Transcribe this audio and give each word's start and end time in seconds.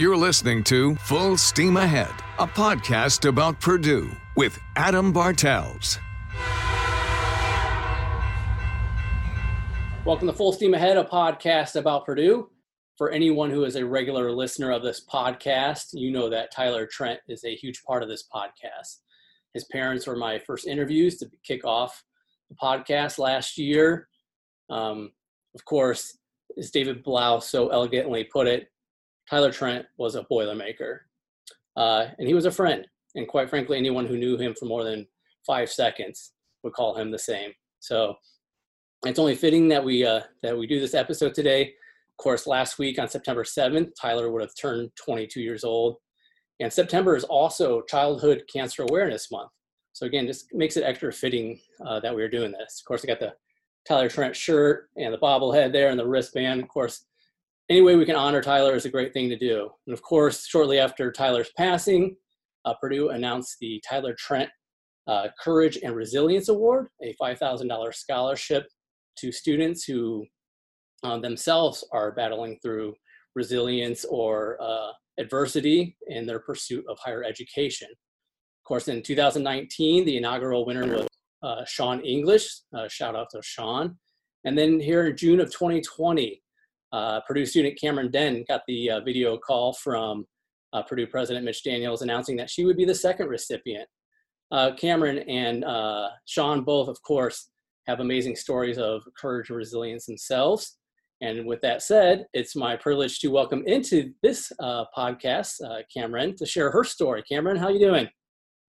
You're 0.00 0.16
listening 0.16 0.64
to 0.64 0.94
Full 0.94 1.36
Steam 1.36 1.76
Ahead, 1.76 2.10
a 2.38 2.46
podcast 2.46 3.28
about 3.28 3.60
Purdue 3.60 4.10
with 4.34 4.58
Adam 4.74 5.12
Bartels. 5.12 5.98
Welcome 10.06 10.28
to 10.28 10.32
Full 10.32 10.54
Steam 10.54 10.72
Ahead, 10.72 10.96
a 10.96 11.04
podcast 11.04 11.76
about 11.76 12.06
Purdue. 12.06 12.48
For 12.96 13.10
anyone 13.10 13.50
who 13.50 13.64
is 13.64 13.76
a 13.76 13.84
regular 13.84 14.32
listener 14.32 14.70
of 14.70 14.82
this 14.82 15.04
podcast, 15.04 15.88
you 15.92 16.10
know 16.10 16.30
that 16.30 16.50
Tyler 16.50 16.86
Trent 16.86 17.20
is 17.28 17.44
a 17.44 17.54
huge 17.54 17.82
part 17.82 18.02
of 18.02 18.08
this 18.08 18.26
podcast. 18.34 19.00
His 19.52 19.64
parents 19.64 20.06
were 20.06 20.16
my 20.16 20.38
first 20.38 20.66
interviews 20.66 21.18
to 21.18 21.30
kick 21.44 21.66
off 21.66 22.02
the 22.48 22.56
podcast 22.56 23.18
last 23.18 23.58
year. 23.58 24.08
Um, 24.70 25.12
of 25.54 25.62
course, 25.66 26.16
as 26.56 26.70
David 26.70 27.02
Blau 27.02 27.38
so 27.40 27.68
elegantly 27.68 28.24
put 28.24 28.46
it, 28.46 28.70
Tyler 29.30 29.52
Trent 29.52 29.86
was 29.96 30.16
a 30.16 30.24
Boilermaker. 30.24 30.98
Uh, 31.76 32.06
and 32.18 32.26
he 32.26 32.34
was 32.34 32.46
a 32.46 32.50
friend. 32.50 32.84
And 33.14 33.28
quite 33.28 33.48
frankly, 33.48 33.78
anyone 33.78 34.06
who 34.06 34.18
knew 34.18 34.36
him 34.36 34.54
for 34.58 34.66
more 34.66 34.82
than 34.82 35.06
five 35.46 35.70
seconds 35.70 36.32
would 36.62 36.72
call 36.72 36.96
him 36.96 37.10
the 37.10 37.18
same. 37.18 37.52
So 37.78 38.16
it's 39.06 39.18
only 39.18 39.36
fitting 39.36 39.68
that 39.68 39.84
we 39.84 40.04
uh, 40.04 40.22
that 40.42 40.58
we 40.58 40.66
do 40.66 40.80
this 40.80 40.94
episode 40.94 41.34
today. 41.34 41.62
Of 41.62 42.16
course, 42.22 42.46
last 42.46 42.78
week 42.78 42.98
on 42.98 43.08
September 43.08 43.44
7th, 43.44 43.92
Tyler 43.98 44.30
would 44.30 44.42
have 44.42 44.54
turned 44.60 44.90
22 45.02 45.40
years 45.40 45.64
old. 45.64 45.96
And 46.58 46.70
September 46.70 47.16
is 47.16 47.24
also 47.24 47.82
Childhood 47.82 48.42
Cancer 48.52 48.82
Awareness 48.82 49.30
Month. 49.30 49.50
So 49.92 50.06
again, 50.06 50.26
just 50.26 50.52
makes 50.52 50.76
it 50.76 50.84
extra 50.84 51.12
fitting 51.12 51.58
uh, 51.86 52.00
that 52.00 52.14
we 52.14 52.22
are 52.22 52.28
doing 52.28 52.52
this. 52.52 52.80
Of 52.80 52.86
course, 52.86 53.04
I 53.04 53.06
got 53.06 53.20
the 53.20 53.32
Tyler 53.88 54.08
Trent 54.08 54.36
shirt 54.36 54.90
and 54.96 55.14
the 55.14 55.18
bobblehead 55.18 55.72
there 55.72 55.88
and 55.88 55.98
the 55.98 56.06
wristband. 56.06 56.60
Of 56.60 56.68
course, 56.68 57.06
any 57.70 57.80
way 57.80 57.94
we 57.94 58.04
can 58.04 58.16
honor 58.16 58.42
Tyler 58.42 58.74
is 58.74 58.84
a 58.84 58.90
great 58.90 59.12
thing 59.12 59.28
to 59.28 59.38
do. 59.38 59.70
And 59.86 59.94
of 59.94 60.02
course, 60.02 60.44
shortly 60.44 60.80
after 60.80 61.12
Tyler's 61.12 61.52
passing, 61.56 62.16
uh, 62.64 62.74
Purdue 62.80 63.10
announced 63.10 63.58
the 63.60 63.80
Tyler 63.88 64.14
Trent 64.18 64.50
uh, 65.06 65.28
Courage 65.40 65.78
and 65.82 65.94
Resilience 65.94 66.48
Award, 66.48 66.88
a 67.00 67.14
$5,000 67.22 67.94
scholarship 67.94 68.66
to 69.18 69.30
students 69.30 69.84
who 69.84 70.26
uh, 71.04 71.18
themselves 71.20 71.84
are 71.92 72.10
battling 72.10 72.58
through 72.60 72.94
resilience 73.36 74.04
or 74.04 74.58
uh, 74.60 74.90
adversity 75.18 75.96
in 76.08 76.26
their 76.26 76.40
pursuit 76.40 76.84
of 76.88 76.98
higher 76.98 77.22
education. 77.22 77.88
Of 77.90 78.64
course, 78.66 78.88
in 78.88 79.00
2019, 79.00 80.04
the 80.04 80.16
inaugural 80.16 80.66
winner 80.66 80.86
was 80.86 81.06
uh, 81.42 81.64
Sean 81.66 82.00
English. 82.00 82.48
Uh, 82.76 82.88
shout 82.88 83.14
out 83.14 83.28
to 83.30 83.40
Sean. 83.42 83.96
And 84.44 84.58
then 84.58 84.80
here 84.80 85.06
in 85.06 85.16
June 85.16 85.38
of 85.38 85.52
2020, 85.52 86.42
uh, 86.92 87.20
Purdue 87.20 87.46
student 87.46 87.78
Cameron 87.80 88.10
Den 88.10 88.44
got 88.48 88.62
the 88.66 88.90
uh, 88.90 89.00
video 89.00 89.36
call 89.36 89.72
from 89.74 90.26
uh, 90.72 90.82
Purdue 90.82 91.06
President 91.06 91.44
Mitch 91.44 91.62
Daniels 91.62 92.02
announcing 92.02 92.36
that 92.36 92.50
she 92.50 92.64
would 92.64 92.76
be 92.76 92.84
the 92.84 92.94
second 92.94 93.28
recipient. 93.28 93.88
Uh, 94.50 94.72
Cameron 94.74 95.18
and 95.28 95.64
uh, 95.64 96.08
Sean 96.26 96.62
both, 96.62 96.88
of 96.88 97.00
course, 97.02 97.50
have 97.86 98.00
amazing 98.00 98.36
stories 98.36 98.78
of 98.78 99.02
courage 99.16 99.50
and 99.50 99.56
resilience 99.56 100.06
themselves. 100.06 100.78
And 101.20 101.46
with 101.46 101.60
that 101.60 101.82
said, 101.82 102.26
it's 102.32 102.56
my 102.56 102.76
privilege 102.76 103.20
to 103.20 103.28
welcome 103.28 103.62
into 103.66 104.12
this 104.22 104.50
uh, 104.58 104.84
podcast 104.96 105.60
Cameron 105.94 106.34
to 106.36 106.46
share 106.46 106.70
her 106.70 106.82
story. 106.82 107.22
Cameron, 107.22 107.56
how 107.56 107.66
are 107.66 107.72
you 107.72 107.78
doing? 107.78 108.08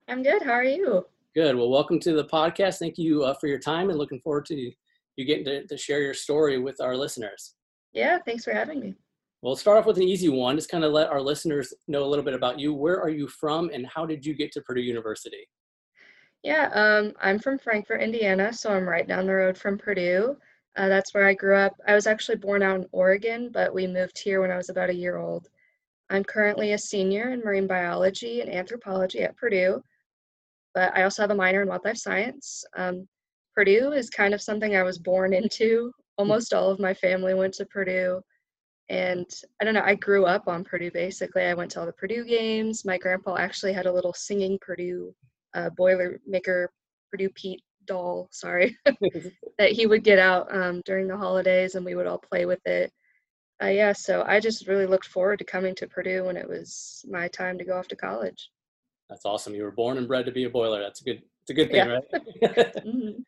I'm 0.08 0.22
good. 0.22 0.41
How 0.41 0.52
are 0.52 0.63
you? 0.63 1.06
Good. 1.33 1.56
Well, 1.56 1.69
welcome 1.69 2.00
to 2.02 2.13
the 2.13 2.25
podcast. 2.25 2.78
Thank 2.78 2.97
you 2.97 3.33
for 3.39 3.47
your 3.47 3.59
time 3.59 3.89
and 3.89 3.97
looking 3.97 4.19
forward 4.19 4.45
to 4.47 4.72
you 5.16 5.25
getting 5.25 5.45
to, 5.45 5.66
to 5.67 5.78
share 5.78 6.02
your 6.02 6.13
story 6.13 6.58
with 6.58 6.81
our 6.81 6.95
listeners. 6.95 7.56
Yeah, 7.94 8.20
thanks 8.25 8.44
for 8.44 8.53
having 8.53 8.80
me. 8.80 8.95
Well, 9.42 9.56
start 9.56 9.80
off 9.80 9.86
with 9.86 9.97
an 9.97 10.03
easy 10.03 10.30
one. 10.30 10.56
Just 10.56 10.70
kind 10.70 10.84
of 10.84 10.92
let 10.92 11.09
our 11.09 11.22
listeners 11.22 11.73
know 11.88 12.03
a 12.03 12.06
little 12.06 12.23
bit 12.23 12.36
about 12.36 12.59
you. 12.59 12.73
Where 12.73 13.02
are 13.02 13.09
you 13.09 13.28
from, 13.28 13.72
and 13.73 13.88
how 13.88 14.06
did 14.06 14.25
you 14.25 14.36
get 14.36 14.52
to 14.53 14.61
Purdue 14.61 14.81
University? 14.81 15.47
Yeah, 16.44 16.69
um, 16.74 17.13
I'm 17.19 17.40
from 17.40 17.59
Frankfort, 17.59 18.01
Indiana, 18.01 18.53
so 18.53 18.72
I'm 18.72 18.88
right 18.88 19.07
down 19.07 19.25
the 19.25 19.34
road 19.34 19.57
from 19.57 19.78
Purdue. 19.78 20.38
Uh, 20.78 20.88
that's 20.88 21.13
where 21.13 21.28
I 21.28 21.34
grew 21.34 21.56
up. 21.56 21.74
I 21.88 21.96
was 21.96 22.07
actually 22.07 22.38
born 22.38 22.63
out 22.63 22.78
in 22.78 22.88
Oregon, 22.91 23.50
but 23.51 23.74
we 23.74 23.88
moved 23.88 24.18
here 24.18 24.41
when 24.41 24.51
I 24.51 24.57
was 24.57 24.69
about 24.69 24.90
a 24.90 24.96
year 24.96 25.18
old. 25.18 25.50
I'm 26.09 26.24
currently 26.24 26.74
a 26.74 26.78
senior 26.78 27.31
in 27.31 27.40
marine 27.40 27.68
biology 27.68 28.41
and 28.41 28.50
anthropology 28.50 29.22
at 29.22 29.35
Purdue, 29.38 29.84
but 30.74 30.96
I 30.96 31.03
also 31.03 31.24
have 31.24 31.31
a 31.31 31.35
minor 31.35 31.62
in 31.62 31.68
wildlife 31.68 31.97
science. 31.97 32.63
Um, 32.75 33.07
Purdue 33.56 33.91
is 33.91 34.09
kind 34.09 34.34
of 34.34 34.41
something 34.41 34.75
I 34.75 34.84
was 34.84 34.97
born 34.97 35.34
into 35.41 35.91
almost 36.21 36.53
all 36.53 36.69
of 36.69 36.79
my 36.79 36.93
family 36.93 37.33
went 37.33 37.55
to 37.55 37.65
Purdue. 37.65 38.21
And 38.89 39.25
I 39.59 39.65
don't 39.65 39.73
know, 39.73 39.83
I 39.83 39.95
grew 39.95 40.25
up 40.25 40.47
on 40.47 40.63
Purdue 40.63 40.91
basically. 40.91 41.43
I 41.43 41.55
went 41.55 41.71
to 41.71 41.79
all 41.79 41.87
the 41.87 41.93
Purdue 41.93 42.25
games. 42.25 42.85
My 42.85 42.99
grandpa 42.99 43.37
actually 43.37 43.73
had 43.73 43.87
a 43.87 43.93
little 43.93 44.13
singing 44.13 44.59
Purdue 44.61 45.15
uh, 45.55 45.71
Boilermaker 45.71 46.67
Purdue 47.09 47.29
Pete 47.29 47.63
doll, 47.85 48.27
sorry, 48.31 48.77
that 49.57 49.71
he 49.71 49.87
would 49.87 50.03
get 50.03 50.19
out 50.19 50.53
um, 50.55 50.81
during 50.85 51.07
the 51.07 51.17
holidays 51.17 51.73
and 51.73 51.83
we 51.83 51.95
would 51.95 52.05
all 52.05 52.19
play 52.19 52.45
with 52.45 52.65
it. 52.67 52.91
Uh, 53.63 53.67
yeah, 53.67 53.93
so 53.93 54.23
I 54.27 54.39
just 54.39 54.67
really 54.67 54.85
looked 54.85 55.07
forward 55.07 55.39
to 55.39 55.45
coming 55.45 55.73
to 55.75 55.88
Purdue 55.88 56.25
when 56.25 56.38
it 56.38 56.47
was 56.47 57.03
my 57.09 57.27
time 57.29 57.57
to 57.57 57.65
go 57.65 57.77
off 57.77 57.88
to 57.89 57.95
college. 57.95 58.51
That's 59.09 59.25
awesome. 59.25 59.55
You 59.55 59.63
were 59.63 59.71
born 59.71 59.97
and 59.97 60.07
bred 60.07 60.25
to 60.25 60.31
be 60.31 60.45
a 60.45 60.49
boiler. 60.49 60.79
That's 60.79 61.01
a 61.01 61.03
good. 61.03 61.21
It's 61.41 61.49
a 61.49 61.53
good 61.53 61.71
thing, 61.71 61.88
yeah. 61.88 61.93
right? 61.93 62.03
mm-hmm. 62.85 63.21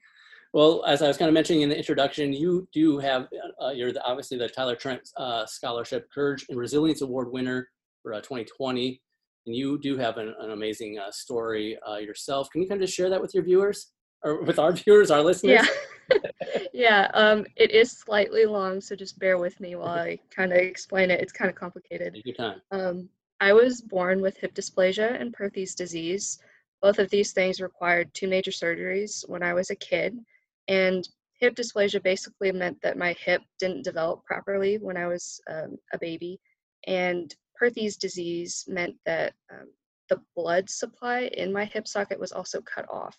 Well, 0.53 0.83
as 0.85 1.01
I 1.01 1.07
was 1.07 1.17
kind 1.17 1.29
of 1.29 1.33
mentioning 1.33 1.63
in 1.63 1.69
the 1.69 1.77
introduction, 1.77 2.31
you 2.31 2.67
do 2.71 2.99
have, 2.99 3.27
uh, 3.59 3.69
you're 3.69 3.91
the, 3.91 4.03
obviously 4.03 4.37
the 4.37 4.47
Tyler 4.47 4.75
Trent 4.75 5.01
uh, 5.17 5.47
Scholarship 5.47 6.07
Courage 6.13 6.45
and 6.47 6.59
Resilience 6.59 7.01
Award 7.01 7.31
winner 7.31 7.67
for 8.03 8.13
uh, 8.13 8.21
2020. 8.21 9.01
And 9.47 9.55
you 9.55 9.79
do 9.79 9.97
have 9.97 10.17
an, 10.17 10.33
an 10.39 10.51
amazing 10.51 10.99
uh, 10.99 11.11
story 11.11 11.77
uh, 11.89 11.97
yourself. 11.97 12.51
Can 12.51 12.61
you 12.61 12.67
kind 12.67 12.79
of 12.79 12.85
just 12.85 12.95
share 12.95 13.09
that 13.09 13.19
with 13.19 13.33
your 13.33 13.43
viewers 13.43 13.91
or 14.23 14.43
with 14.43 14.59
our 14.59 14.71
viewers, 14.73 15.09
our 15.09 15.23
listeners? 15.23 15.67
Yeah. 16.11 16.17
yeah, 16.73 17.11
um, 17.15 17.45
it 17.55 17.71
is 17.71 17.91
slightly 17.91 18.45
long, 18.45 18.79
so 18.79 18.95
just 18.95 19.17
bear 19.17 19.39
with 19.39 19.59
me 19.59 19.75
while 19.75 19.87
I 19.87 20.19
kind 20.29 20.51
of 20.51 20.59
explain 20.59 21.09
it. 21.09 21.19
It's 21.19 21.33
kind 21.33 21.49
of 21.49 21.55
complicated. 21.55 22.13
Take 22.13 22.25
your 22.27 22.35
time. 22.35 22.61
Um, 22.71 23.09
I 23.39 23.53
was 23.53 23.81
born 23.81 24.21
with 24.21 24.37
hip 24.37 24.53
dysplasia 24.53 25.19
and 25.19 25.33
Perthes 25.33 25.73
disease. 25.73 26.39
Both 26.81 26.99
of 26.99 27.09
these 27.09 27.31
things 27.31 27.59
required 27.59 28.13
two 28.13 28.27
major 28.27 28.51
surgeries 28.51 29.27
when 29.27 29.41
I 29.41 29.53
was 29.53 29.71
a 29.71 29.75
kid 29.75 30.19
and 30.67 31.07
hip 31.39 31.55
dysplasia 31.55 32.01
basically 32.01 32.51
meant 32.51 32.77
that 32.81 32.97
my 32.97 33.13
hip 33.13 33.41
didn't 33.59 33.83
develop 33.83 34.23
properly 34.23 34.77
when 34.77 34.97
I 34.97 35.07
was 35.07 35.41
um, 35.49 35.77
a 35.93 35.99
baby. 35.99 36.39
And 36.87 37.33
Perthes 37.59 37.97
disease 37.97 38.63
meant 38.67 38.95
that 39.05 39.33
um, 39.51 39.67
the 40.09 40.21
blood 40.35 40.69
supply 40.69 41.29
in 41.33 41.51
my 41.51 41.65
hip 41.65 41.87
socket 41.87 42.19
was 42.19 42.31
also 42.31 42.61
cut 42.61 42.85
off. 42.89 43.17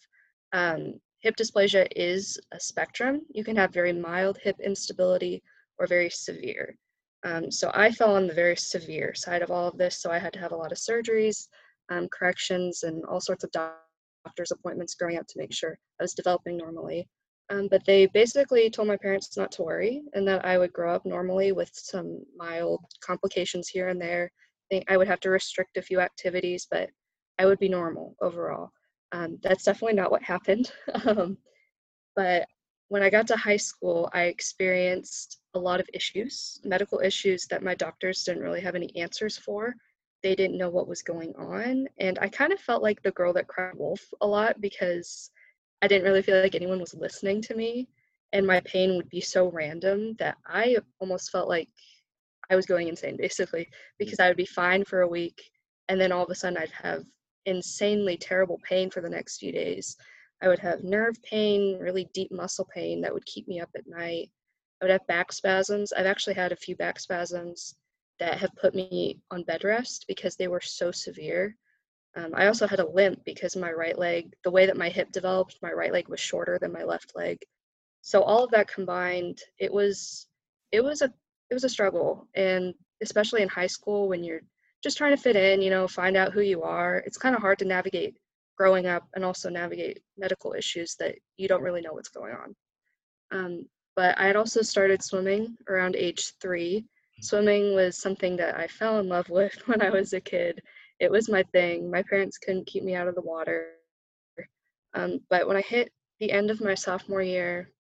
Um, 0.52 1.00
hip 1.20 1.36
dysplasia 1.36 1.86
is 1.96 2.38
a 2.52 2.60
spectrum. 2.60 3.22
You 3.30 3.44
can 3.44 3.56
have 3.56 3.72
very 3.72 3.92
mild 3.92 4.38
hip 4.38 4.56
instability 4.62 5.42
or 5.78 5.86
very 5.86 6.10
severe. 6.10 6.76
Um, 7.24 7.50
so 7.50 7.70
I 7.74 7.90
fell 7.90 8.14
on 8.14 8.26
the 8.26 8.34
very 8.34 8.56
severe 8.56 9.14
side 9.14 9.42
of 9.42 9.50
all 9.50 9.66
of 9.66 9.78
this. 9.78 10.00
So 10.00 10.10
I 10.10 10.18
had 10.18 10.32
to 10.34 10.38
have 10.38 10.52
a 10.52 10.56
lot 10.56 10.72
of 10.72 10.78
surgeries, 10.78 11.48
um, 11.90 12.08
corrections, 12.08 12.82
and 12.82 13.04
all 13.06 13.20
sorts 13.20 13.44
of 13.44 13.50
doctor's 13.50 14.50
appointments 14.50 14.94
growing 14.94 15.16
up 15.16 15.26
to 15.28 15.38
make 15.38 15.52
sure 15.52 15.78
I 16.00 16.04
was 16.04 16.14
developing 16.14 16.58
normally. 16.58 17.08
Um, 17.50 17.68
but 17.70 17.84
they 17.84 18.06
basically 18.06 18.70
told 18.70 18.88
my 18.88 18.96
parents 18.96 19.36
not 19.36 19.52
to 19.52 19.62
worry 19.62 20.02
and 20.14 20.26
that 20.26 20.44
I 20.44 20.56
would 20.56 20.72
grow 20.72 20.94
up 20.94 21.04
normally 21.04 21.52
with 21.52 21.70
some 21.74 22.24
mild 22.36 22.80
complications 23.00 23.68
here 23.68 23.88
and 23.88 24.00
there. 24.00 24.32
I 24.72 24.82
I 24.88 24.96
would 24.96 25.08
have 25.08 25.20
to 25.20 25.30
restrict 25.30 25.76
a 25.76 25.82
few 25.82 26.00
activities, 26.00 26.66
but 26.70 26.88
I 27.38 27.46
would 27.46 27.58
be 27.58 27.68
normal 27.68 28.16
overall. 28.20 28.70
Um, 29.12 29.38
that's 29.42 29.64
definitely 29.64 29.94
not 29.94 30.10
what 30.10 30.22
happened. 30.22 30.72
um, 31.04 31.36
but 32.16 32.46
when 32.88 33.02
I 33.02 33.10
got 33.10 33.26
to 33.28 33.36
high 33.36 33.56
school, 33.56 34.10
I 34.12 34.24
experienced 34.24 35.40
a 35.54 35.58
lot 35.58 35.80
of 35.80 35.88
issues, 35.92 36.60
medical 36.64 37.00
issues 37.00 37.46
that 37.46 37.62
my 37.62 37.74
doctors 37.74 38.24
didn't 38.24 38.42
really 38.42 38.60
have 38.60 38.74
any 38.74 38.94
answers 38.96 39.36
for. 39.36 39.74
They 40.22 40.34
didn't 40.34 40.58
know 40.58 40.70
what 40.70 40.88
was 40.88 41.02
going 41.02 41.34
on. 41.36 41.86
And 41.98 42.18
I 42.20 42.28
kind 42.28 42.52
of 42.52 42.60
felt 42.60 42.82
like 42.82 43.02
the 43.02 43.10
girl 43.12 43.32
that 43.34 43.48
cried 43.48 43.74
wolf 43.74 44.00
a 44.20 44.26
lot 44.26 44.60
because 44.60 45.30
I 45.82 45.88
didn't 45.88 46.04
really 46.04 46.22
feel 46.22 46.40
like 46.40 46.54
anyone 46.54 46.80
was 46.80 46.94
listening 46.94 47.42
to 47.42 47.54
me. 47.54 47.88
And 48.32 48.46
my 48.46 48.60
pain 48.60 48.96
would 48.96 49.08
be 49.10 49.20
so 49.20 49.48
random 49.50 50.14
that 50.18 50.36
I 50.46 50.76
almost 51.00 51.30
felt 51.30 51.48
like 51.48 51.68
I 52.50 52.56
was 52.56 52.66
going 52.66 52.88
insane 52.88 53.16
basically 53.16 53.64
hmm. 53.64 53.70
because 53.98 54.18
I 54.20 54.28
would 54.28 54.36
be 54.36 54.46
fine 54.46 54.84
for 54.84 55.02
a 55.02 55.08
week 55.08 55.50
and 55.88 56.00
then 56.00 56.12
all 56.12 56.24
of 56.24 56.30
a 56.30 56.34
sudden 56.34 56.58
I'd 56.58 56.70
have 56.70 57.04
insanely 57.46 58.16
terrible 58.16 58.58
pain 58.68 58.90
for 58.90 59.00
the 59.00 59.08
next 59.08 59.38
few 59.38 59.52
days. 59.52 59.96
I 60.42 60.48
would 60.48 60.58
have 60.58 60.82
nerve 60.82 61.22
pain, 61.22 61.78
really 61.78 62.08
deep 62.14 62.32
muscle 62.32 62.66
pain 62.74 63.00
that 63.02 63.12
would 63.12 63.24
keep 63.26 63.46
me 63.48 63.60
up 63.60 63.70
at 63.76 63.86
night. 63.86 64.30
I 64.80 64.84
would 64.84 64.90
have 64.90 65.06
back 65.06 65.32
spasms. 65.32 65.92
I've 65.92 66.06
actually 66.06 66.34
had 66.34 66.52
a 66.52 66.56
few 66.56 66.76
back 66.76 66.98
spasms 66.98 67.76
that 68.18 68.38
have 68.38 68.54
put 68.56 68.74
me 68.74 69.20
on 69.30 69.44
bed 69.44 69.64
rest 69.64 70.06
because 70.08 70.36
they 70.36 70.48
were 70.48 70.60
so 70.60 70.90
severe. 70.90 71.56
Um, 72.16 72.30
I 72.34 72.46
also 72.46 72.66
had 72.66 72.80
a 72.80 72.88
limp 72.88 73.24
because 73.24 73.56
my 73.56 73.72
right 73.72 73.98
leg, 73.98 74.34
the 74.44 74.50
way 74.50 74.66
that 74.66 74.76
my 74.76 74.88
hip 74.88 75.10
developed, 75.10 75.58
my 75.62 75.72
right 75.72 75.92
leg 75.92 76.08
was 76.08 76.20
shorter 76.20 76.58
than 76.60 76.72
my 76.72 76.84
left 76.84 77.16
leg. 77.16 77.38
So 78.02 78.22
all 78.22 78.44
of 78.44 78.50
that 78.52 78.68
combined, 78.68 79.40
it 79.58 79.72
was 79.72 80.26
it 80.70 80.82
was 80.82 81.02
a 81.02 81.12
it 81.50 81.54
was 81.54 81.64
a 81.64 81.68
struggle, 81.68 82.28
and 82.34 82.74
especially 83.02 83.42
in 83.42 83.48
high 83.48 83.66
school 83.66 84.08
when 84.08 84.22
you're 84.22 84.42
just 84.82 84.98
trying 84.98 85.16
to 85.16 85.22
fit 85.22 85.36
in, 85.36 85.62
you 85.62 85.70
know, 85.70 85.88
find 85.88 86.16
out 86.16 86.32
who 86.32 86.42
you 86.42 86.62
are. 86.62 86.98
It's 87.06 87.16
kind 87.16 87.34
of 87.34 87.40
hard 87.40 87.58
to 87.60 87.64
navigate 87.64 88.16
growing 88.56 88.86
up 88.86 89.08
and 89.14 89.24
also 89.24 89.48
navigate 89.48 90.02
medical 90.16 90.52
issues 90.52 90.94
that 90.96 91.16
you 91.36 91.48
don't 91.48 91.62
really 91.62 91.80
know 91.80 91.94
what's 91.94 92.10
going 92.10 92.34
on. 92.34 92.54
Um, 93.32 93.66
but 93.96 94.18
I 94.18 94.26
had 94.26 94.36
also 94.36 94.62
started 94.62 95.02
swimming 95.02 95.56
around 95.68 95.96
age 95.96 96.34
three. 96.40 96.84
Swimming 97.20 97.74
was 97.74 97.96
something 97.96 98.36
that 98.36 98.58
I 98.58 98.66
fell 98.66 98.98
in 98.98 99.08
love 99.08 99.28
with 99.30 99.54
when 99.66 99.82
I 99.82 99.90
was 99.90 100.12
a 100.12 100.20
kid. 100.20 100.60
It 101.00 101.10
was 101.10 101.28
my 101.28 101.42
thing. 101.52 101.90
My 101.90 102.02
parents 102.02 102.38
couldn't 102.38 102.66
keep 102.66 102.82
me 102.82 102.94
out 102.94 103.08
of 103.08 103.14
the 103.14 103.20
water. 103.20 103.72
Um, 104.94 105.20
but 105.28 105.46
when 105.48 105.56
I 105.56 105.62
hit 105.62 105.92
the 106.20 106.30
end 106.30 106.50
of 106.50 106.60
my 106.60 106.74
sophomore 106.74 107.22
year, 107.22 107.70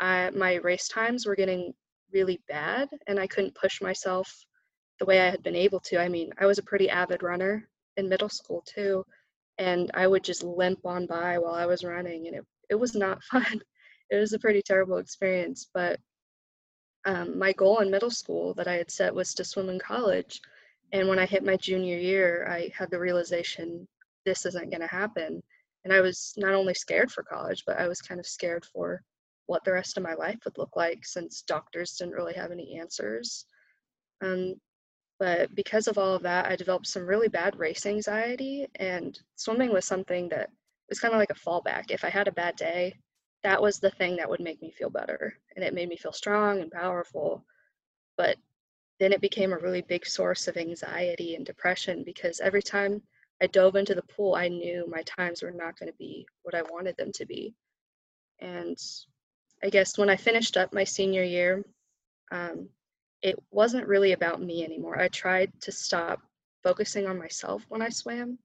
I, 0.00 0.30
my 0.30 0.54
race 0.54 0.88
times 0.88 1.26
were 1.26 1.36
getting 1.36 1.74
really 2.12 2.40
bad 2.48 2.88
and 3.06 3.18
I 3.18 3.26
couldn't 3.26 3.54
push 3.54 3.82
myself 3.82 4.32
the 4.98 5.04
way 5.04 5.20
I 5.20 5.30
had 5.30 5.42
been 5.42 5.56
able 5.56 5.80
to. 5.80 6.00
I 6.00 6.08
mean, 6.08 6.30
I 6.38 6.46
was 6.46 6.58
a 6.58 6.62
pretty 6.62 6.88
avid 6.88 7.22
runner 7.22 7.68
in 7.96 8.08
middle 8.08 8.28
school 8.28 8.62
too, 8.66 9.04
and 9.58 9.90
I 9.94 10.06
would 10.06 10.24
just 10.24 10.42
limp 10.42 10.84
on 10.84 11.06
by 11.06 11.38
while 11.38 11.54
I 11.54 11.66
was 11.66 11.84
running, 11.84 12.26
and 12.26 12.36
it, 12.36 12.44
it 12.70 12.74
was 12.74 12.94
not 12.94 13.22
fun. 13.30 13.60
It 14.10 14.16
was 14.16 14.32
a 14.32 14.38
pretty 14.38 14.62
terrible 14.62 14.98
experience, 14.98 15.68
but 15.72 16.00
um, 17.04 17.38
my 17.38 17.52
goal 17.52 17.78
in 17.80 17.90
middle 17.90 18.10
school 18.10 18.54
that 18.54 18.68
I 18.68 18.74
had 18.74 18.90
set 18.90 19.14
was 19.14 19.34
to 19.34 19.44
swim 19.44 19.68
in 19.68 19.78
college. 19.78 20.40
And 20.92 21.08
when 21.08 21.18
I 21.18 21.26
hit 21.26 21.44
my 21.44 21.56
junior 21.56 21.98
year, 21.98 22.46
I 22.48 22.70
had 22.76 22.90
the 22.90 22.98
realization 22.98 23.86
this 24.24 24.46
isn't 24.46 24.70
going 24.70 24.80
to 24.80 24.86
happen. 24.86 25.42
And 25.84 25.92
I 25.92 26.00
was 26.00 26.34
not 26.36 26.54
only 26.54 26.74
scared 26.74 27.10
for 27.10 27.22
college, 27.22 27.64
but 27.66 27.78
I 27.78 27.88
was 27.88 28.00
kind 28.00 28.18
of 28.20 28.26
scared 28.26 28.64
for 28.72 29.02
what 29.46 29.64
the 29.64 29.72
rest 29.72 29.96
of 29.96 30.02
my 30.02 30.14
life 30.14 30.38
would 30.44 30.58
look 30.58 30.76
like 30.76 31.04
since 31.04 31.42
doctors 31.42 31.96
didn't 31.96 32.14
really 32.14 32.34
have 32.34 32.50
any 32.50 32.78
answers. 32.78 33.46
Um, 34.22 34.54
but 35.18 35.54
because 35.54 35.88
of 35.88 35.98
all 35.98 36.14
of 36.14 36.22
that, 36.22 36.46
I 36.46 36.56
developed 36.56 36.86
some 36.86 37.06
really 37.06 37.28
bad 37.28 37.58
race 37.58 37.86
anxiety, 37.86 38.68
and 38.76 39.18
swimming 39.36 39.72
was 39.72 39.84
something 39.84 40.28
that 40.28 40.50
was 40.88 41.00
kind 41.00 41.12
of 41.12 41.18
like 41.18 41.30
a 41.30 41.34
fallback. 41.34 41.90
If 41.90 42.04
I 42.04 42.10
had 42.10 42.28
a 42.28 42.32
bad 42.32 42.56
day, 42.56 42.94
that 43.42 43.60
was 43.60 43.78
the 43.78 43.90
thing 43.90 44.16
that 44.16 44.28
would 44.28 44.40
make 44.40 44.62
me 44.62 44.70
feel 44.70 44.90
better, 44.90 45.34
and 45.56 45.64
it 45.64 45.74
made 45.74 45.88
me 45.88 45.96
feel 45.96 46.12
strong 46.12 46.60
and 46.60 46.70
powerful. 46.70 47.44
But 48.16 48.36
then 48.98 49.12
it 49.12 49.20
became 49.20 49.52
a 49.52 49.58
really 49.58 49.82
big 49.82 50.06
source 50.06 50.48
of 50.48 50.56
anxiety 50.56 51.34
and 51.34 51.46
depression 51.46 52.02
because 52.04 52.40
every 52.40 52.62
time 52.62 53.02
I 53.40 53.46
dove 53.46 53.76
into 53.76 53.94
the 53.94 54.02
pool, 54.02 54.34
I 54.34 54.48
knew 54.48 54.86
my 54.88 55.02
times 55.02 55.42
were 55.42 55.52
not 55.52 55.78
going 55.78 55.90
to 55.90 55.98
be 55.98 56.26
what 56.42 56.54
I 56.54 56.62
wanted 56.62 56.96
them 56.96 57.12
to 57.12 57.26
be. 57.26 57.54
And 58.40 58.76
I 59.62 59.70
guess 59.70 59.96
when 59.98 60.10
I 60.10 60.16
finished 60.16 60.56
up 60.56 60.72
my 60.72 60.84
senior 60.84 61.22
year, 61.22 61.64
um, 62.30 62.68
it 63.22 63.36
wasn't 63.50 63.86
really 63.86 64.12
about 64.12 64.42
me 64.42 64.64
anymore. 64.64 64.98
I 64.98 65.08
tried 65.08 65.52
to 65.62 65.72
stop 65.72 66.20
focusing 66.62 67.06
on 67.06 67.18
myself 67.18 67.64
when 67.68 67.82
I 67.82 67.88
swam. 67.88 68.38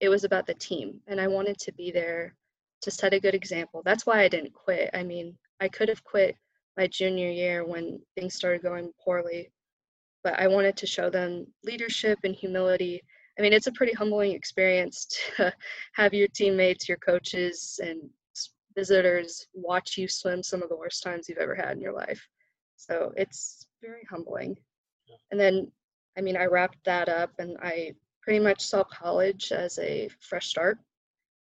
It 0.00 0.08
was 0.08 0.24
about 0.24 0.46
the 0.46 0.54
team, 0.54 1.00
and 1.06 1.20
I 1.20 1.28
wanted 1.28 1.58
to 1.60 1.72
be 1.72 1.90
there 1.92 2.34
to 2.82 2.90
set 2.90 3.14
a 3.14 3.20
good 3.20 3.34
example. 3.34 3.82
That's 3.84 4.06
why 4.06 4.22
I 4.22 4.28
didn't 4.28 4.52
quit. 4.52 4.90
I 4.92 5.04
mean, 5.04 5.36
I 5.60 5.68
could 5.68 5.88
have 5.88 6.02
quit 6.02 6.36
my 6.76 6.86
junior 6.88 7.30
year 7.30 7.64
when 7.64 8.00
things 8.16 8.34
started 8.34 8.62
going 8.62 8.92
poorly, 9.04 9.50
but 10.22 10.38
I 10.38 10.46
wanted 10.46 10.76
to 10.78 10.86
show 10.86 11.10
them 11.10 11.46
leadership 11.64 12.18
and 12.24 12.34
humility. 12.34 13.02
I 13.38 13.42
mean, 13.42 13.52
it's 13.52 13.66
a 13.66 13.72
pretty 13.72 13.92
humbling 13.92 14.32
experience 14.32 15.06
to 15.36 15.52
have 15.94 16.14
your 16.14 16.28
teammates, 16.28 16.88
your 16.88 16.98
coaches, 16.98 17.80
and 17.82 18.00
visitors 18.74 19.46
watch 19.54 19.98
you 19.98 20.08
swim 20.08 20.42
some 20.42 20.62
of 20.62 20.68
the 20.68 20.76
worst 20.76 21.02
times 21.02 21.28
you've 21.28 21.38
ever 21.38 21.54
had 21.54 21.72
in 21.72 21.80
your 21.80 21.92
life. 21.92 22.26
So 22.76 23.12
it's 23.16 23.66
very 23.80 24.04
humbling. 24.10 24.56
Yeah. 25.06 25.16
And 25.30 25.40
then, 25.40 25.70
I 26.16 26.20
mean, 26.20 26.36
I 26.36 26.46
wrapped 26.46 26.82
that 26.84 27.08
up 27.08 27.30
and 27.38 27.56
I 27.62 27.92
pretty 28.22 28.40
much 28.40 28.64
saw 28.64 28.84
college 28.84 29.52
as 29.52 29.78
a 29.78 30.08
fresh 30.20 30.48
start. 30.48 30.78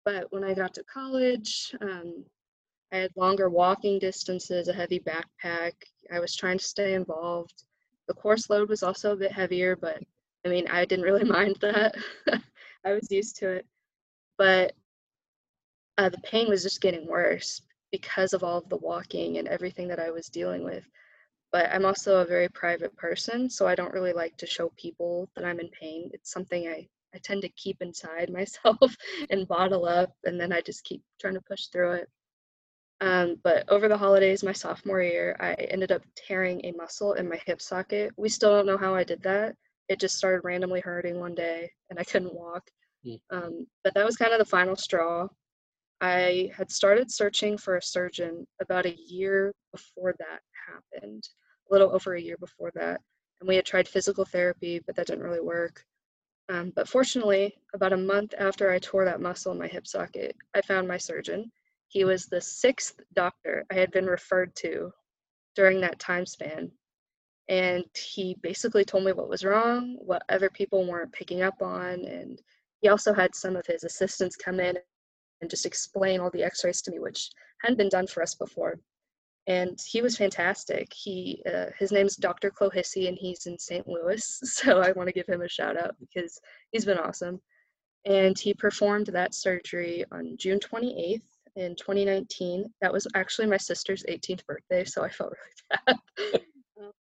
But 0.05 0.33
when 0.33 0.45
I 0.45 0.55
got 0.55 0.75
to 0.75 0.85
college, 0.85 1.75
um, 1.81 2.25
I 2.93 2.97
had 2.97 3.11
longer 3.17 3.51
walking 3.51 3.99
distances, 3.99 4.69
a 4.69 4.73
heavy 4.73 5.01
backpack. 5.01 5.73
I 6.13 6.21
was 6.21 6.35
trying 6.35 6.59
to 6.59 6.65
stay 6.65 6.95
involved. 6.95 7.65
The 8.09 8.15
course 8.15 8.51
load 8.51 8.69
was 8.69 8.83
also 8.83 9.13
a 9.13 9.17
bit 9.17 9.33
heavier, 9.33 9.77
but 9.77 10.03
I 10.45 10.49
mean, 10.49 10.67
I 10.69 10.85
didn't 10.85 11.05
really 11.05 11.25
mind 11.39 11.57
that. 11.61 11.95
I 12.85 12.93
was 12.93 13.11
used 13.11 13.37
to 13.37 13.49
it. 13.49 13.67
But 14.37 14.75
uh, 15.99 16.09
the 16.09 16.19
pain 16.19 16.49
was 16.49 16.63
just 16.63 16.81
getting 16.81 17.07
worse 17.07 17.61
because 17.91 18.33
of 18.33 18.45
all 18.45 18.59
of 18.59 18.69
the 18.69 18.77
walking 18.77 19.39
and 19.39 19.49
everything 19.49 19.89
that 19.89 20.01
I 20.01 20.11
was 20.11 20.29
dealing 20.29 20.65
with 20.65 20.85
but 21.51 21.71
I'm 21.73 21.85
also 21.85 22.19
a 22.19 22.27
very 22.27 22.49
private 22.49 22.95
person, 22.97 23.49
so 23.49 23.67
I 23.67 23.75
don't 23.75 23.93
really 23.93 24.13
like 24.13 24.37
to 24.39 24.47
show 24.47 24.71
people 24.77 25.29
that 25.35 25.45
I'm 25.45 25.61
in 25.61 25.69
pain. 25.69 26.11
It's 26.13 26.31
something 26.31 26.69
I, 26.69 26.87
I 27.15 27.19
tend 27.19 27.43
to 27.43 27.49
keep 27.51 27.81
inside 27.81 28.31
myself 28.33 28.97
and 29.31 29.49
bottle 29.49 29.87
up, 29.87 30.13
and 30.25 30.41
then 30.41 30.53
I 30.53 30.61
just 30.61 30.85
keep 30.85 31.03
trying 31.21 31.35
to 31.35 31.41
push 31.41 31.67
through 31.67 31.93
it. 31.93 32.09
Um, 33.01 33.37
but 33.45 33.69
over 33.69 33.89
the 33.89 33.97
holidays, 33.97 34.43
my 34.43 34.53
sophomore 34.53 35.03
year, 35.03 35.37
I 35.39 35.55
ended 35.55 35.93
up 35.93 36.03
tearing 36.17 36.61
a 36.65 36.73
muscle 36.73 37.13
in 37.15 37.29
my 37.29 37.41
hip 37.47 37.61
socket. 37.63 38.13
We 38.17 38.29
still 38.29 38.51
don't 38.51 38.67
know 38.67 38.77
how 38.77 38.95
I 38.95 39.05
did 39.05 39.23
that. 39.23 39.55
It 39.89 40.01
just 40.01 40.17
started 40.17 40.43
randomly 40.45 40.81
hurting 40.81 41.19
one 41.19 41.35
day, 41.35 41.71
and 41.91 41.99
I 41.99 42.05
couldn't 42.05 42.35
walk. 42.35 42.69
Mm. 43.07 43.21
Um, 43.31 43.67
but 43.85 43.95
that 43.95 44.05
was 44.05 44.17
kind 44.17 44.33
of 44.33 44.39
the 44.39 44.45
final 44.45 44.77
straw. 44.77 45.29
I 46.01 46.51
had 46.57 46.71
started 46.71 47.11
searching 47.11 47.57
for 47.57 47.77
a 47.77 47.83
surgeon 47.83 48.47
about 48.61 48.87
a 48.87 48.97
year 48.97 49.53
before 49.73 50.15
that 50.19 50.41
happened, 50.69 51.29
a 51.71 51.73
little 51.73 51.93
over 51.95 52.15
a 52.15 52.21
year 52.21 52.37
before 52.39 52.73
that. 52.75 53.01
And 53.41 53.49
we 53.49 53.57
had 53.57 53.65
tried 53.65 53.89
physical 53.89 54.25
therapy, 54.25 54.81
but 54.85 54.97
that 54.97 55.07
didn't 55.07 55.25
really 55.25 55.41
work. 55.41 55.85
Um, 56.49 56.73
but 56.75 56.89
fortunately, 56.89 57.55
about 57.75 57.93
a 57.93 57.97
month 57.97 58.35
after 58.39 58.71
I 58.71 58.79
tore 58.79 59.05
that 59.05 59.21
muscle 59.21 59.53
in 59.53 59.59
my 59.59 59.69
hip 59.69 59.87
socket, 59.87 60.35
I 60.55 60.63
found 60.63 60.89
my 60.89 60.97
surgeon. 60.97 61.51
He 61.89 62.05
was 62.05 62.27
the 62.27 62.41
sixth 62.41 63.01
doctor 63.15 63.65
I 63.71 63.75
had 63.75 63.91
been 63.91 64.07
referred 64.07 64.55
to 64.57 64.93
during 65.57 65.81
that 65.81 65.99
time 65.99 66.27
span. 66.27 66.71
And 67.49 67.85
he 67.95 68.37
basically 68.43 68.85
told 68.85 69.05
me 69.05 69.13
what 69.13 69.31
was 69.31 69.45
wrong, 69.45 69.97
what 70.01 70.23
other 70.29 70.51
people 70.51 70.87
weren't 70.87 71.13
picking 71.13 71.43
up 71.43 71.63
on. 71.63 72.05
And 72.05 72.41
he 72.83 72.89
also 72.89 73.15
had 73.15 73.35
some 73.35 73.57
of 73.57 73.67
his 73.67 73.85
assistants 73.85 74.37
come 74.37 74.61
in 74.61 74.77
and 75.41 75.49
just 75.49 75.67
explain 75.67 76.21
all 76.21 76.31
the 76.31 76.43
x 76.43 76.65
rays 76.65 76.83
to 76.83 76.91
me, 76.91 76.99
which 76.99 77.31
hadn't 77.63 77.79
been 77.79 77.89
done 77.89 78.07
for 78.07 78.23
us 78.23 78.35
before 78.35 78.79
and 79.49 79.81
he 79.85 80.03
was 80.03 80.17
fantastic. 80.17 80.93
He 80.93 81.43
uh, 81.51 81.67
his 81.79 81.91
name's 81.91 82.17
Dr. 82.17 82.51
Clohisy, 82.51 83.09
and 83.09 83.17
he's 83.19 83.47
in 83.47 83.59
St. 83.59 83.89
Louis, 83.89 84.23
so 84.45 84.81
I 84.81 84.93
want 84.93 85.09
to 85.09 85.13
give 85.13 85.27
him 85.27 85.41
a 85.41 85.49
shout 85.49 85.77
out 85.77 85.97
because 85.99 86.39
he's 86.71 86.85
been 86.85 86.99
awesome. 86.99 87.41
And 88.05 88.39
he 88.39 88.55
performed 88.55 89.07
that 89.07 89.35
surgery 89.35 90.05
on 90.13 90.37
June 90.39 90.61
28th 90.61 91.23
in 91.59 91.77
2019. 91.77 92.73
That 92.81 92.93
was 92.93 93.07
actually 93.15 93.47
my 93.47 93.57
sister's 93.57 94.05
18th 94.09 94.45
birthday, 94.47 94.85
so 94.85 95.03
I 95.03 95.09
felt 95.09 95.33
really 95.79 96.33
bad. 96.33 96.43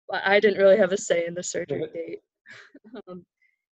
but 0.10 0.22
I 0.26 0.40
didn't 0.40 0.60
really 0.60 0.78
have 0.78 0.92
a 0.92 0.98
say 0.98 1.26
in 1.26 1.34
the 1.34 1.44
surgery 1.44 1.88
date. 1.94 2.20
Um, 3.08 3.26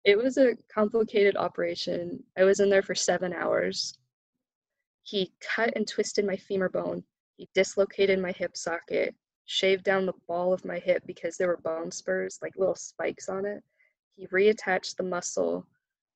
it 0.03 0.17
was 0.17 0.37
a 0.37 0.55
complicated 0.73 1.37
operation. 1.37 2.23
I 2.37 2.43
was 2.43 2.59
in 2.59 2.69
there 2.69 2.81
for 2.81 2.95
seven 2.95 3.33
hours. 3.33 3.93
He 5.03 5.31
cut 5.55 5.73
and 5.75 5.87
twisted 5.87 6.25
my 6.25 6.37
femur 6.37 6.69
bone 6.69 7.03
he 7.41 7.49
dislocated 7.55 8.19
my 8.19 8.31
hip 8.33 8.55
socket, 8.55 9.15
shaved 9.45 9.83
down 9.83 10.05
the 10.05 10.13
ball 10.27 10.53
of 10.53 10.63
my 10.63 10.77
hip 10.77 11.01
because 11.07 11.37
there 11.37 11.47
were 11.47 11.57
bone 11.57 11.89
spurs, 11.89 12.37
like 12.39 12.53
little 12.55 12.75
spikes 12.75 13.29
on 13.29 13.47
it. 13.47 13.63
He 14.15 14.27
reattached 14.27 14.95
the 14.95 15.01
muscle, 15.01 15.65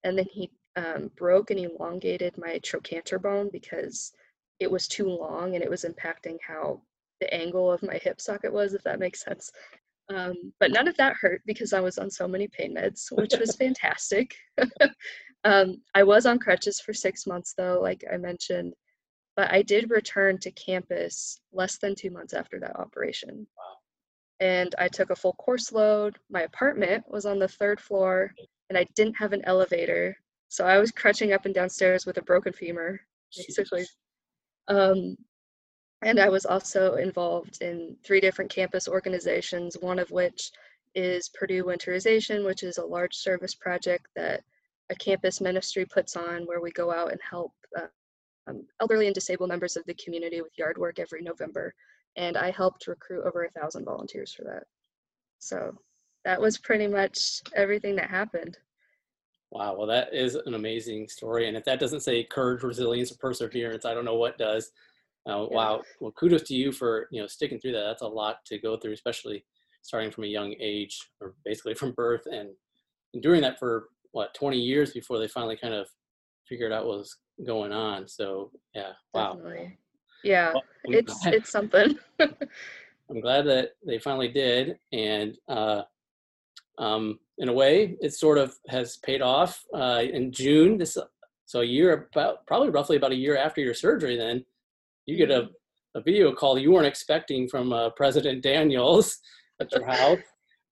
and 0.03 0.15
then 0.15 0.27
he 0.31 0.51
um, 0.75 1.09
broke 1.17 1.49
and 1.49 1.59
elongated 1.59 2.37
my 2.37 2.59
trochanter 2.59 3.17
bone 3.17 3.49
because 3.51 4.11
it 4.59 4.71
was 4.71 4.87
too 4.87 5.07
long 5.07 5.55
and 5.55 5.63
it 5.63 5.69
was 5.69 5.85
impacting 5.85 6.37
how 6.45 6.81
the 7.19 7.33
angle 7.33 7.71
of 7.71 7.83
my 7.83 7.95
hip 7.95 8.19
socket 8.19 8.51
was, 8.51 8.73
if 8.73 8.83
that 8.83 8.99
makes 8.99 9.23
sense. 9.23 9.51
Um, 10.09 10.53
but 10.59 10.71
none 10.71 10.87
of 10.87 10.97
that 10.97 11.15
hurt 11.15 11.41
because 11.45 11.73
I 11.73 11.79
was 11.79 11.97
on 11.97 12.09
so 12.11 12.27
many 12.27 12.47
pain 12.47 12.75
meds, 12.75 13.07
which 13.11 13.33
was 13.39 13.55
fantastic. 13.59 14.35
um, 15.43 15.81
I 15.93 16.03
was 16.03 16.25
on 16.25 16.39
crutches 16.39 16.79
for 16.79 16.93
six 16.93 17.25
months, 17.25 17.53
though, 17.57 17.79
like 17.81 18.03
I 18.11 18.17
mentioned. 18.17 18.73
But 19.35 19.51
I 19.51 19.63
did 19.63 19.89
return 19.89 20.37
to 20.39 20.51
campus 20.51 21.39
less 21.51 21.77
than 21.77 21.95
two 21.95 22.09
months 22.09 22.33
after 22.33 22.59
that 22.59 22.77
operation. 22.77 23.47
Wow. 23.57 23.63
And 24.39 24.75
I 24.77 24.87
took 24.87 25.09
a 25.09 25.15
full 25.15 25.33
course 25.33 25.71
load. 25.71 26.17
My 26.29 26.41
apartment 26.41 27.03
was 27.07 27.25
on 27.25 27.39
the 27.39 27.47
third 27.47 27.79
floor, 27.79 28.33
and 28.69 28.77
I 28.77 28.85
didn't 28.95 29.15
have 29.15 29.33
an 29.33 29.43
elevator. 29.45 30.15
So 30.49 30.65
I 30.65 30.77
was 30.77 30.91
crutching 30.91 31.33
up 31.33 31.45
and 31.45 31.53
downstairs 31.53 32.05
with 32.05 32.17
a 32.17 32.21
broken 32.21 32.53
femur, 32.53 32.99
basically. 33.35 33.85
Um, 34.67 35.17
and 36.01 36.19
I 36.19 36.29
was 36.29 36.45
also 36.45 36.95
involved 36.95 37.61
in 37.61 37.95
three 38.03 38.19
different 38.19 38.51
campus 38.51 38.87
organizations, 38.87 39.77
one 39.79 39.99
of 39.99 40.11
which 40.11 40.51
is 40.93 41.29
Purdue 41.29 41.63
Winterization, 41.63 42.45
which 42.45 42.63
is 42.63 42.77
a 42.77 42.85
large 42.85 43.15
service 43.15 43.55
project 43.55 44.07
that 44.15 44.43
a 44.89 44.95
campus 44.95 45.41
ministry 45.41 45.85
puts 45.85 46.15
on 46.15 46.43
where 46.45 46.61
we 46.61 46.71
go 46.71 46.91
out 46.91 47.11
and 47.11 47.19
help 47.27 47.53
uh, 47.77 47.87
um, 48.47 48.65
elderly 48.79 49.07
and 49.07 49.15
disabled 49.15 49.49
members 49.49 49.75
of 49.75 49.83
the 49.85 49.95
community 49.95 50.41
with 50.41 50.57
yard 50.57 50.77
work 50.77 50.99
every 50.99 51.21
November. 51.21 51.73
And 52.15 52.37
I 52.37 52.51
helped 52.51 52.87
recruit 52.87 53.25
over 53.25 53.43
a 53.43 53.59
thousand 53.59 53.85
volunteers 53.85 54.33
for 54.33 54.43
that. 54.43 54.63
So 55.39 55.77
that 56.23 56.39
was 56.39 56.57
pretty 56.57 56.87
much 56.87 57.41
everything 57.55 57.95
that 57.95 58.09
happened. 58.09 58.57
Wow, 59.55 59.73
well, 59.77 59.87
that 59.87 60.13
is 60.13 60.35
an 60.35 60.53
amazing 60.53 61.07
story. 61.07 61.47
And 61.47 61.55
if 61.55 61.63
that 61.63 61.79
doesn't 61.79 62.01
say 62.01 62.25
courage, 62.25 62.61
resilience, 62.61 63.13
or 63.13 63.15
perseverance, 63.15 63.85
I 63.85 63.93
don't 63.93 64.03
know 64.03 64.15
what 64.17 64.37
does. 64.37 64.71
Uh, 65.25 65.47
yeah. 65.49 65.55
Wow. 65.55 65.81
Well, 66.01 66.11
kudos 66.11 66.41
to 66.49 66.53
you 66.53 66.73
for 66.73 67.07
you 67.09 67.21
know 67.21 67.27
sticking 67.27 67.61
through 67.61 67.71
that. 67.71 67.85
That's 67.87 68.01
a 68.01 68.07
lot 68.07 68.43
to 68.47 68.59
go 68.59 68.75
through, 68.75 68.91
especially 68.91 69.45
starting 69.81 70.11
from 70.11 70.25
a 70.25 70.27
young 70.27 70.53
age, 70.59 70.99
or 71.21 71.35
basically 71.45 71.73
from 71.73 71.93
birth, 71.93 72.23
and, 72.25 72.49
doing 73.21 73.39
that 73.39 73.57
for 73.57 73.87
what 74.11 74.33
20 74.33 74.59
years 74.59 74.91
before 74.91 75.19
they 75.19 75.27
finally 75.29 75.55
kind 75.55 75.73
of 75.73 75.87
figured 76.49 76.73
out 76.73 76.85
what 76.85 76.97
was 76.97 77.15
going 77.47 77.71
on. 77.71 78.09
So 78.09 78.51
yeah, 78.73 78.91
wow. 79.13 79.35
Definitely. 79.35 79.77
Yeah, 80.25 80.51
well, 80.51 80.63
it's 80.83 81.21
glad, 81.21 81.33
it's 81.33 81.49
something. 81.49 81.97
I'm 82.19 83.21
glad 83.21 83.43
that 83.43 83.75
they 83.85 83.99
finally 83.99 84.27
did, 84.27 84.77
and 84.91 85.37
uh, 85.47 85.83
um, 86.77 87.19
in 87.37 87.49
a 87.49 87.53
way, 87.53 87.97
it 88.01 88.13
sort 88.13 88.37
of 88.37 88.55
has 88.67 88.97
paid 88.97 89.21
off. 89.21 89.63
Uh, 89.73 90.03
in 90.11 90.31
June, 90.31 90.77
this 90.77 90.97
so 91.45 91.61
a 91.61 91.65
year 91.65 92.09
about 92.11 92.45
probably 92.47 92.69
roughly 92.69 92.97
about 92.97 93.11
a 93.11 93.15
year 93.15 93.37
after 93.37 93.61
your 93.61 93.73
surgery, 93.73 94.17
then 94.17 94.43
you 95.05 95.15
get 95.15 95.29
a, 95.29 95.49
a 95.95 96.01
video 96.01 96.33
call 96.33 96.57
you 96.57 96.71
weren't 96.71 96.87
expecting 96.87 97.47
from 97.47 97.71
uh, 97.71 97.91
President 97.91 98.41
Daniels 98.41 99.19
at 99.61 99.71
your 99.71 99.85
house. 99.85 100.19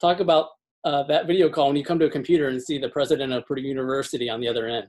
Talk 0.02 0.20
about 0.20 0.48
uh, 0.84 1.04
that 1.04 1.28
video 1.28 1.50
call 1.50 1.68
when 1.68 1.76
you 1.76 1.86
come 1.86 2.00
to 2.00 2.06
a 2.06 2.10
computer 2.10 2.50
and 2.50 2.62
see 2.62 2.78
the 2.78 2.90
president 2.90 3.32
of 3.32 3.46
Purdue 3.46 3.62
University 3.62 4.30
on 4.30 4.42
the 4.42 4.48
other 4.48 4.68
end. 4.68 4.88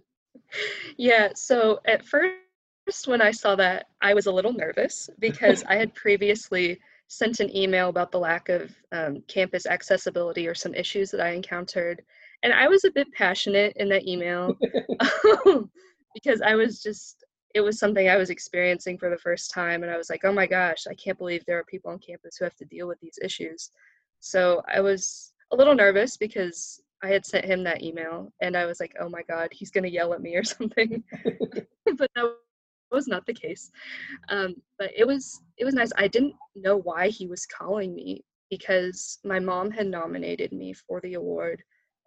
Yeah. 0.97 1.29
So 1.37 1.81
at 1.87 2.05
first, 2.05 3.07
when 3.07 3.23
I 3.23 3.31
saw 3.31 3.55
that, 3.57 3.87
I 4.01 4.15
was 4.15 4.27
a 4.27 4.33
little 4.33 4.53
nervous 4.53 5.09
because 5.21 5.63
I 5.69 5.77
had 5.77 5.95
previously 5.95 6.81
sent 7.17 7.41
an 7.41 7.55
email 7.57 7.89
about 7.89 8.11
the 8.11 8.19
lack 8.19 8.49
of 8.49 8.73
um, 8.93 9.23
campus 9.29 9.67
accessibility 9.67 10.47
or 10.47 10.55
some 10.55 10.75
issues 10.75 11.11
that 11.11 11.21
I 11.21 11.31
encountered. 11.31 12.03
And 12.43 12.53
I 12.53 12.69
was 12.69 12.85
a 12.85 12.91
bit 12.91 13.13
passionate 13.13 13.75
in 13.77 13.89
that 13.89 14.07
email 14.07 14.57
because 16.15 16.43
I 16.43 16.55
was 16.55 16.83
just, 16.83 17.25
it 17.55 17.61
was 17.61 17.79
something 17.79 18.09
I 18.09 18.17
was 18.17 18.31
experiencing 18.31 18.99
for 18.99 19.11
the 19.11 19.19
first 19.19 19.51
time. 19.51 19.83
And 19.83 19.93
I 19.93 19.97
was 19.97 20.11
like, 20.11 20.25
oh 20.25 20.33
my 20.33 20.47
gosh, 20.47 20.87
I 20.89 20.95
can't 20.95 21.19
believe 21.19 21.45
there 21.47 21.59
are 21.59 21.65
people 21.65 21.91
on 21.91 21.99
campus 21.99 22.37
who 22.37 22.45
have 22.45 22.57
to 22.57 22.65
deal 22.65 22.89
with 22.89 23.01
these 23.01 23.19
issues. 23.23 23.71
So 24.21 24.63
I 24.73 24.81
was 24.81 25.33
a 25.53 25.57
little 25.57 25.75
nervous 25.75 26.17
because 26.17 26.81
I 27.03 27.09
had 27.09 27.27
sent 27.27 27.45
him 27.45 27.63
that 27.65 27.83
email 27.83 28.33
and 28.41 28.57
I 28.57 28.67
was 28.67 28.81
like, 28.81 28.95
oh 29.01 29.09
my 29.09 29.23
God, 29.23 29.49
he's 29.53 29.71
going 29.71 29.85
to 29.85 29.91
yell 29.91 30.15
at 30.15 30.23
me 30.23 30.35
or 30.37 30.45
something. 30.45 31.03
but 31.97 32.11
that 32.17 32.37
was 32.91 33.09
not 33.09 33.27
the 33.27 33.35
case. 33.35 33.71
Um, 34.29 34.57
but 34.79 34.91
it 34.97 35.07
was 35.07 35.43
it 35.59 35.65
was 35.65 35.75
nice. 35.75 35.93
I 35.97 36.09
didn't 36.09 36.35
know 36.55 36.79
why 36.79 37.09
he 37.09 37.27
was 37.27 37.47
calling 37.47 37.95
me 37.95 38.25
because 38.51 39.19
my 39.25 39.41
mom 39.41 39.71
had 39.71 39.87
nominated 39.87 40.53
me 40.53 40.73
for 40.73 41.01
the 41.01 41.15
award, 41.15 41.63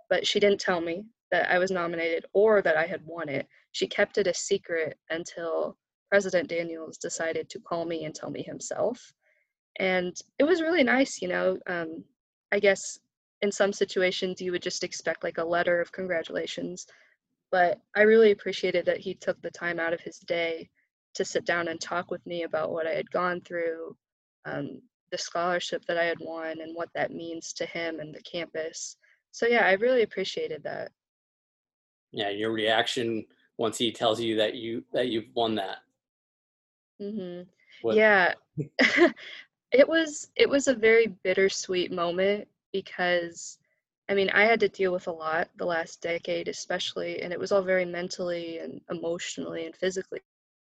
but 0.10 0.26
she 0.26 0.40
didn't 0.40 0.60
tell 0.60 0.82
me 0.82 1.06
that 1.32 1.52
I 1.52 1.60
was 1.60 1.72
nominated 1.72 2.26
or 2.34 2.62
that 2.62 2.78
I 2.78 2.86
had 2.86 3.02
won 3.06 3.30
it. 3.30 3.48
She 3.74 3.88
kept 3.88 4.18
it 4.18 4.28
a 4.28 4.34
secret 4.34 4.98
until 5.10 5.78
President 6.10 6.48
Daniels 6.48 6.98
decided 6.98 7.50
to 7.50 7.60
call 7.60 7.86
me 7.86 8.06
and 8.06 8.16
tell 8.16 8.30
me 8.30 8.44
himself. 8.44 9.14
And 9.80 10.16
it 10.40 10.46
was 10.46 10.62
really 10.62 10.84
nice, 10.84 11.22
you 11.22 11.28
know. 11.28 11.58
Um, 11.68 12.04
I 12.52 12.60
guess 12.60 13.00
in 13.42 13.52
some 13.52 13.74
situations 13.74 14.42
you 14.42 14.52
would 14.52 14.62
just 14.62 14.84
expect 14.84 15.24
like 15.24 15.38
a 15.38 15.44
letter 15.44 15.80
of 15.82 15.92
congratulations 15.92 16.88
but 17.52 17.80
i 17.96 18.02
really 18.02 18.32
appreciated 18.32 18.86
that 18.86 19.00
he 19.00 19.14
took 19.14 19.42
the 19.42 19.52
time 19.52 19.80
out 19.80 19.94
of 19.94 20.02
his 20.02 20.20
day 20.20 20.70
to 21.18 21.26
sit 21.26 21.46
down 21.46 21.68
and 21.68 21.82
talk 21.82 22.12
with 22.12 22.26
me 22.28 22.44
about 22.44 22.72
what 22.72 22.86
I 22.86 22.92
had 22.92 23.10
gone 23.10 23.42
through, 23.42 23.98
um, 24.46 24.80
the 25.12 25.18
scholarship 25.18 25.84
that 25.88 25.98
I 25.98 26.06
had 26.06 26.20
won, 26.22 26.62
and 26.62 26.76
what 26.76 26.90
that 26.94 27.12
means 27.12 27.54
to 27.54 27.66
him 27.66 28.00
and 28.00 28.14
the 28.14 28.22
campus. 28.22 28.98
So 29.32 29.48
yeah, 29.48 29.66
I 29.66 29.74
really 29.74 30.04
appreciated 30.04 30.64
that. 30.64 30.92
Yeah, 32.12 32.30
your 32.30 32.52
reaction 32.52 33.26
once 33.58 33.80
he 33.80 33.92
tells 33.92 34.22
you 34.22 34.36
that 34.38 34.56
you 34.56 34.84
that 34.94 35.08
you've 35.08 35.34
won 35.34 35.56
that. 35.56 35.80
Mhm. 37.02 37.48
Yeah. 37.84 38.34
it 39.72 39.88
was 39.88 40.30
it 40.36 40.48
was 40.48 40.68
a 40.68 40.76
very 40.76 41.08
bittersweet 41.24 41.92
moment 41.92 42.48
because 42.72 43.58
I 44.10 44.14
mean, 44.14 44.30
I 44.30 44.46
had 44.46 44.62
to 44.62 44.70
deal 44.70 44.94
with 44.94 45.08
a 45.08 45.12
lot 45.12 45.50
the 45.58 45.66
last 45.66 46.02
decade, 46.02 46.48
especially, 46.48 47.22
and 47.22 47.34
it 47.34 47.40
was 47.40 47.52
all 47.52 47.62
very 47.62 47.86
mentally 47.86 48.60
and 48.60 48.80
emotionally 48.90 49.66
and 49.66 49.76
physically 49.76 50.22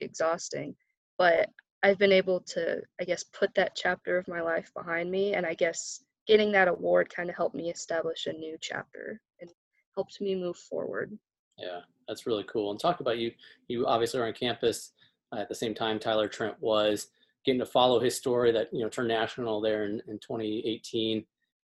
exhausting. 0.01 0.75
But 1.17 1.49
I've 1.83 1.99
been 1.99 2.11
able 2.11 2.41
to, 2.41 2.81
I 2.99 3.03
guess, 3.03 3.23
put 3.23 3.53
that 3.55 3.75
chapter 3.75 4.17
of 4.17 4.27
my 4.27 4.41
life 4.41 4.71
behind 4.73 5.11
me. 5.11 5.33
And 5.33 5.45
I 5.45 5.53
guess 5.53 6.03
getting 6.27 6.51
that 6.53 6.67
award 6.67 7.13
kind 7.13 7.29
of 7.29 7.35
helped 7.35 7.55
me 7.55 7.69
establish 7.69 8.25
a 8.25 8.33
new 8.33 8.57
chapter 8.59 9.21
and 9.39 9.49
helped 9.95 10.19
me 10.19 10.35
move 10.35 10.57
forward. 10.57 11.17
Yeah, 11.57 11.81
that's 12.07 12.25
really 12.25 12.45
cool. 12.51 12.71
And 12.71 12.79
talk 12.79 12.99
about 12.99 13.19
you, 13.19 13.31
you 13.67 13.85
obviously 13.85 14.19
are 14.19 14.25
on 14.25 14.33
campus 14.33 14.91
uh, 15.31 15.39
at 15.39 15.49
the 15.49 15.55
same 15.55 15.75
time 15.75 15.99
Tyler 15.99 16.27
Trent 16.27 16.55
was 16.59 17.07
getting 17.45 17.59
to 17.59 17.65
follow 17.65 17.99
his 17.99 18.17
story 18.17 18.51
that, 18.51 18.69
you 18.73 18.79
know, 18.79 18.89
turned 18.89 19.07
national 19.07 19.61
there 19.61 19.85
in, 19.85 20.01
in 20.07 20.19
2018 20.19 21.23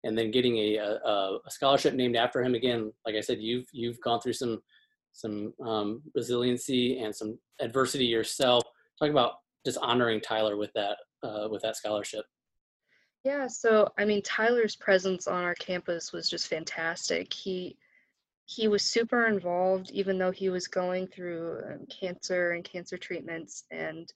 and 0.04 0.18
then 0.18 0.32
getting 0.32 0.58
a, 0.58 0.78
a, 0.78 1.40
a 1.46 1.52
scholarship 1.52 1.94
named 1.94 2.16
after 2.16 2.42
him 2.42 2.56
again. 2.56 2.92
Like 3.06 3.16
I 3.16 3.22
said, 3.22 3.40
you've, 3.40 3.68
you've 3.72 4.00
gone 4.02 4.22
through 4.22 4.34
some 4.34 4.62
some 5.18 5.52
um, 5.66 6.04
resiliency 6.14 7.00
and 7.00 7.16
some 7.16 7.40
adversity 7.60 8.06
yourself. 8.06 8.64
Talk 9.00 9.10
about 9.10 9.34
just 9.66 9.80
honoring 9.80 10.22
Tyler 10.22 10.58
with 10.58 10.72
that 10.74 10.98
uh, 11.24 11.48
with 11.50 11.64
that 11.64 11.76
scholarship. 11.76 12.24
Yeah, 13.24 13.48
so 13.48 13.92
I 13.98 14.06
mean 14.06 14.22
Tyler's 14.22 14.76
presence 14.76 15.28
on 15.28 15.44
our 15.44 15.56
campus 15.56 16.14
was 16.14 16.30
just 16.30 16.48
fantastic. 16.48 17.34
He 17.34 17.78
he 18.46 18.68
was 18.68 18.84
super 18.84 19.28
involved 19.28 19.92
even 19.92 20.18
though 20.18 20.32
he 20.32 20.50
was 20.50 20.68
going 20.68 21.08
through 21.08 21.62
um, 21.66 21.86
cancer 21.88 22.52
and 22.52 22.64
cancer 22.64 22.98
treatments 22.98 23.66
and 23.72 24.14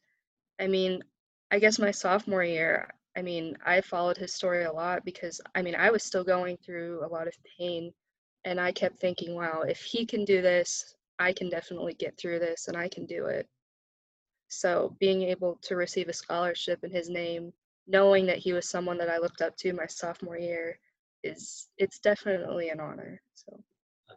I 0.57 0.67
mean 0.67 1.03
I 1.51 1.59
guess 1.59 1.79
my 1.79 1.91
sophomore 1.91 2.43
year 2.43 2.93
I 3.15 3.21
mean 3.21 3.57
I 3.65 3.81
followed 3.81 4.17
his 4.17 4.33
story 4.33 4.63
a 4.63 4.71
lot 4.71 5.03
because 5.05 5.41
I 5.55 5.61
mean 5.61 5.75
I 5.75 5.89
was 5.89 6.03
still 6.03 6.23
going 6.23 6.57
through 6.57 7.03
a 7.03 7.07
lot 7.07 7.27
of 7.27 7.33
pain 7.57 7.93
and 8.45 8.59
I 8.59 8.71
kept 8.71 8.99
thinking, 8.99 9.35
wow, 9.35 9.61
if 9.61 9.81
he 9.81 10.05
can 10.05 10.25
do 10.25 10.41
this, 10.41 10.95
I 11.19 11.33
can 11.33 11.49
definitely 11.49 11.93
get 11.93 12.17
through 12.17 12.39
this 12.39 12.67
and 12.67 12.75
I 12.75 12.89
can 12.89 13.05
do 13.05 13.25
it. 13.25 13.47
So 14.47 14.95
being 14.99 15.21
able 15.23 15.59
to 15.63 15.75
receive 15.75 16.09
a 16.09 16.13
scholarship 16.13 16.83
in 16.83 16.91
his 16.91 17.09
name, 17.09 17.53
knowing 17.87 18.25
that 18.25 18.39
he 18.39 18.53
was 18.53 18.67
someone 18.67 18.97
that 18.97 19.09
I 19.09 19.19
looked 19.19 19.41
up 19.41 19.55
to 19.57 19.73
my 19.73 19.85
sophomore 19.85 20.37
year, 20.37 20.79
is 21.23 21.69
it's 21.77 21.99
definitely 21.99 22.69
an 22.69 22.79
honor. 22.79 23.21
So 23.35 23.63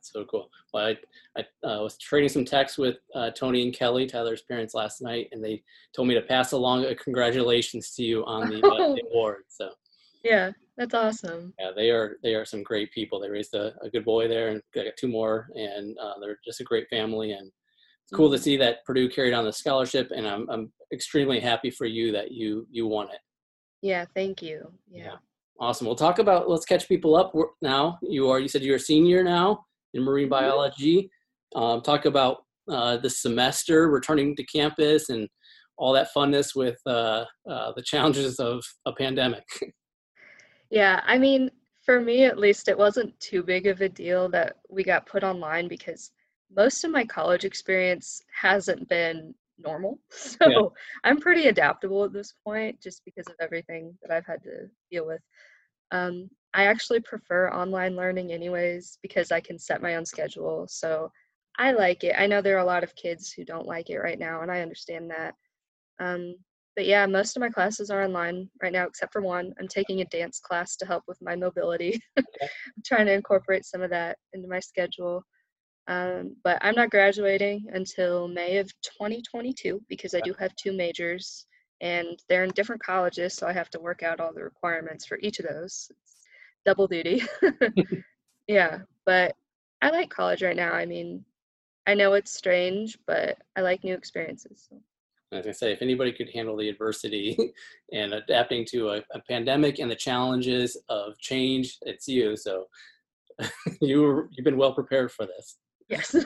that's 0.04 0.12
so 0.12 0.24
cool. 0.30 0.50
Well, 0.72 0.86
I, 0.86 1.40
I 1.40 1.66
uh, 1.66 1.82
was 1.82 1.96
trading 1.98 2.28
some 2.28 2.44
texts 2.44 2.78
with 2.78 2.96
uh, 3.14 3.30
Tony 3.30 3.62
and 3.62 3.74
Kelly, 3.74 4.06
Tyler's 4.06 4.42
parents, 4.42 4.74
last 4.74 5.00
night, 5.00 5.28
and 5.32 5.42
they 5.42 5.62
told 5.94 6.08
me 6.08 6.14
to 6.14 6.22
pass 6.22 6.52
along 6.52 6.84
a 6.84 6.94
congratulations 6.94 7.94
to 7.94 8.02
you 8.02 8.24
on 8.24 8.48
the, 8.48 8.56
uh, 8.56 8.60
the 8.94 9.02
award. 9.10 9.44
So 9.48 9.70
yeah, 10.22 10.50
that's 10.76 10.94
awesome. 10.94 11.54
Yeah, 11.58 11.70
they 11.74 11.90
are 11.90 12.16
they 12.22 12.34
are 12.34 12.44
some 12.44 12.62
great 12.62 12.92
people. 12.92 13.20
They 13.20 13.30
raised 13.30 13.54
a, 13.54 13.74
a 13.82 13.90
good 13.90 14.04
boy 14.04 14.28
there, 14.28 14.48
and 14.48 14.62
got 14.74 14.84
two 14.98 15.08
more, 15.08 15.48
and 15.54 15.96
uh, 15.98 16.14
they're 16.20 16.38
just 16.44 16.60
a 16.60 16.64
great 16.64 16.88
family. 16.88 17.32
And 17.32 17.46
it's 17.46 18.12
cool 18.14 18.26
mm-hmm. 18.26 18.36
to 18.36 18.42
see 18.42 18.56
that 18.58 18.84
Purdue 18.84 19.08
carried 19.08 19.34
on 19.34 19.44
the 19.44 19.52
scholarship, 19.52 20.10
and 20.14 20.26
I'm 20.26 20.48
I'm 20.50 20.72
extremely 20.92 21.40
happy 21.40 21.70
for 21.70 21.86
you 21.86 22.12
that 22.12 22.32
you 22.32 22.66
you 22.70 22.86
won 22.86 23.08
it. 23.08 23.20
Yeah, 23.80 24.04
thank 24.14 24.42
you. 24.42 24.70
Yeah. 24.90 25.04
yeah. 25.04 25.16
Awesome. 25.60 25.86
We'll 25.86 25.94
talk 25.94 26.18
about 26.18 26.48
let's 26.48 26.64
catch 26.64 26.88
people 26.88 27.14
up 27.14 27.32
now. 27.62 27.98
You 28.02 28.28
are 28.30 28.40
you 28.40 28.48
said 28.48 28.62
you're 28.62 28.76
a 28.76 28.80
senior 28.80 29.22
now 29.22 29.64
in 29.94 30.02
marine 30.02 30.26
mm-hmm. 30.26 30.30
biology. 30.30 31.10
Um, 31.54 31.80
talk 31.80 32.04
about 32.04 32.44
uh, 32.68 32.98
the 32.98 33.10
semester 33.10 33.88
returning 33.88 34.36
to 34.36 34.44
campus 34.44 35.08
and 35.08 35.28
all 35.76 35.92
that 35.92 36.08
funness 36.14 36.54
with 36.54 36.78
uh, 36.86 37.24
uh, 37.48 37.72
the 37.74 37.82
challenges 37.82 38.38
of 38.38 38.62
a 38.86 38.92
pandemic. 38.92 39.44
Yeah, 40.70 41.02
I 41.06 41.18
mean, 41.18 41.50
for 41.84 42.00
me 42.00 42.24
at 42.24 42.38
least, 42.38 42.66
it 42.66 42.76
wasn't 42.76 43.18
too 43.20 43.44
big 43.44 43.68
of 43.68 43.80
a 43.80 43.88
deal 43.88 44.28
that 44.30 44.56
we 44.68 44.82
got 44.82 45.06
put 45.06 45.22
online 45.22 45.68
because 45.68 46.10
most 46.54 46.82
of 46.82 46.90
my 46.90 47.04
college 47.04 47.44
experience 47.44 48.22
hasn't 48.32 48.88
been 48.88 49.34
normal. 49.58 49.98
So 50.10 50.48
yeah. 50.48 50.60
I'm 51.04 51.20
pretty 51.20 51.46
adaptable 51.46 52.02
at 52.04 52.12
this 52.12 52.34
point 52.44 52.80
just 52.80 53.02
because 53.04 53.26
of 53.28 53.34
everything 53.40 53.96
that 54.02 54.10
I've 54.10 54.26
had 54.26 54.42
to 54.44 54.68
deal 54.90 55.06
with. 55.06 55.20
Um, 55.94 56.28
I 56.54 56.64
actually 56.64 57.00
prefer 57.00 57.50
online 57.50 57.96
learning, 57.96 58.32
anyways, 58.32 58.98
because 59.00 59.30
I 59.32 59.40
can 59.40 59.58
set 59.58 59.80
my 59.80 59.94
own 59.94 60.04
schedule. 60.04 60.66
So 60.68 61.10
I 61.58 61.70
like 61.70 62.02
it. 62.02 62.16
I 62.18 62.26
know 62.26 62.42
there 62.42 62.56
are 62.56 62.64
a 62.64 62.66
lot 62.66 62.82
of 62.82 62.94
kids 62.96 63.32
who 63.32 63.44
don't 63.44 63.66
like 63.66 63.90
it 63.90 63.98
right 63.98 64.18
now, 64.18 64.42
and 64.42 64.50
I 64.50 64.60
understand 64.60 65.10
that. 65.10 65.34
Um, 66.00 66.34
but 66.74 66.86
yeah, 66.86 67.06
most 67.06 67.36
of 67.36 67.40
my 67.40 67.48
classes 67.48 67.90
are 67.90 68.02
online 68.02 68.50
right 68.60 68.72
now, 68.72 68.86
except 68.86 69.12
for 69.12 69.22
one. 69.22 69.54
I'm 69.60 69.68
taking 69.68 70.00
a 70.00 70.06
dance 70.06 70.40
class 70.40 70.74
to 70.76 70.86
help 70.86 71.04
with 71.06 71.18
my 71.22 71.36
mobility. 71.36 72.00
I'm 72.16 72.24
trying 72.84 73.06
to 73.06 73.12
incorporate 73.12 73.64
some 73.64 73.82
of 73.82 73.90
that 73.90 74.18
into 74.32 74.48
my 74.48 74.58
schedule. 74.58 75.24
Um, 75.86 76.34
but 76.42 76.58
I'm 76.62 76.74
not 76.74 76.90
graduating 76.90 77.66
until 77.72 78.26
May 78.26 78.56
of 78.56 78.66
2022 78.82 79.80
because 79.88 80.14
I 80.14 80.20
do 80.20 80.34
have 80.40 80.56
two 80.56 80.72
majors 80.72 81.46
and 81.80 82.22
they're 82.28 82.44
in 82.44 82.50
different 82.50 82.82
colleges, 82.82 83.34
so 83.34 83.46
I 83.46 83.52
have 83.52 83.70
to 83.70 83.80
work 83.80 84.02
out 84.02 84.20
all 84.20 84.32
the 84.32 84.42
requirements 84.42 85.06
for 85.06 85.18
each 85.20 85.38
of 85.38 85.46
those. 85.46 85.90
It's 85.90 86.16
double 86.64 86.86
duty. 86.86 87.22
yeah, 88.46 88.78
but 89.04 89.34
I 89.82 89.90
like 89.90 90.10
college 90.10 90.42
right 90.42 90.56
now. 90.56 90.72
I 90.72 90.86
mean, 90.86 91.24
I 91.86 91.94
know 91.94 92.14
it's 92.14 92.32
strange, 92.32 92.98
but 93.06 93.38
I 93.56 93.60
like 93.60 93.84
new 93.84 93.94
experiences. 93.94 94.68
So. 94.70 94.80
As 95.32 95.46
I 95.46 95.52
say, 95.52 95.72
if 95.72 95.82
anybody 95.82 96.12
could 96.12 96.30
handle 96.30 96.56
the 96.56 96.68
adversity 96.68 97.52
and 97.92 98.14
adapting 98.14 98.64
to 98.66 98.90
a, 98.90 98.96
a 99.12 99.20
pandemic 99.28 99.78
and 99.78 99.90
the 99.90 99.96
challenges 99.96 100.76
of 100.88 101.18
change, 101.18 101.78
it's 101.82 102.06
you. 102.06 102.36
So 102.36 102.66
you 103.80 104.02
were, 104.02 104.28
you've 104.32 104.44
been 104.44 104.56
well 104.56 104.72
prepared 104.72 105.10
for 105.10 105.26
this. 105.26 105.58
Yes. 105.88 106.16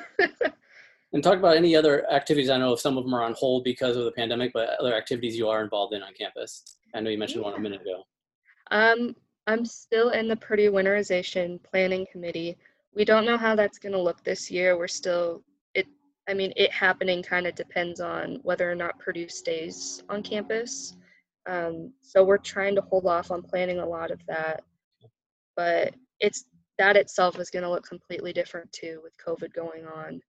And 1.13 1.23
talk 1.23 1.39
about 1.39 1.57
any 1.57 1.75
other 1.75 2.11
activities. 2.11 2.51
I 2.51 2.59
know 2.59 2.77
some 2.77 2.99
of 2.99 3.05
them 3.05 3.15
are 3.15 3.23
on 3.23 3.35
hold 3.35 3.65
because 3.65 3.97
of 3.97 4.05
the 4.05 4.13
pandemic, 4.13 4.53
but 4.53 4.71
other 4.81 4.95
activities 4.95 5.37
you 5.37 5.49
are 5.49 5.63
involved 5.63 5.95
in 5.95 6.03
on 6.03 6.13
campus. 6.13 6.77
I 6.95 7.01
know 7.01 7.11
you 7.11 7.19
mentioned 7.19 7.43
yeah. 7.43 7.51
one 7.51 7.59
a 7.59 7.63
minute 7.63 7.81
ago. 7.81 8.05
Um, 8.71 9.15
I'm 9.47 9.65
still 9.65 10.11
in 10.11 10.29
the 10.29 10.37
Purdue 10.37 10.73
Winterization 10.73 11.59
Planning 11.63 12.07
Committee. 12.13 12.59
We 12.95 13.05
don't 13.05 13.25
know 13.25 13.39
how 13.39 13.55
that's 13.55 13.79
going 13.79 13.93
to 13.93 14.01
look 14.01 14.23
this 14.23 14.51
year. 14.51 14.77
We're 14.77 14.89
still 14.89 15.43
it. 15.75 15.87
I 16.29 16.35
mean, 16.35 16.53
it 16.57 16.71
happening 16.73 17.23
kind 17.23 17.47
of 17.47 17.55
depends 17.55 18.01
on 18.01 18.41
whether 18.43 18.71
or 18.71 18.75
not 18.75 18.99
Purdue 18.99 19.29
stays 19.29 20.03
on 20.11 20.23
campus. 20.23 20.97
Um, 21.49 21.95
so 22.03 22.25
we're 22.25 22.37
trying 22.37 22.75
to 22.75 22.83
hold 22.83 23.07
off 23.07 23.31
on 23.31 23.43
planning 23.43 23.79
a 23.79 23.87
lot 23.87 24.11
of 24.11 24.21
that, 24.27 24.63
but 25.57 25.95
it's 26.21 26.45
that 26.77 26.97
itself 26.97 27.39
is 27.39 27.49
going 27.49 27.63
to 27.63 27.71
look 27.71 27.87
completely 27.89 28.35
different 28.35 28.71
too 28.73 29.01
with 29.03 29.15
COVID 29.17 29.55
going 29.55 29.87
on. 29.87 30.21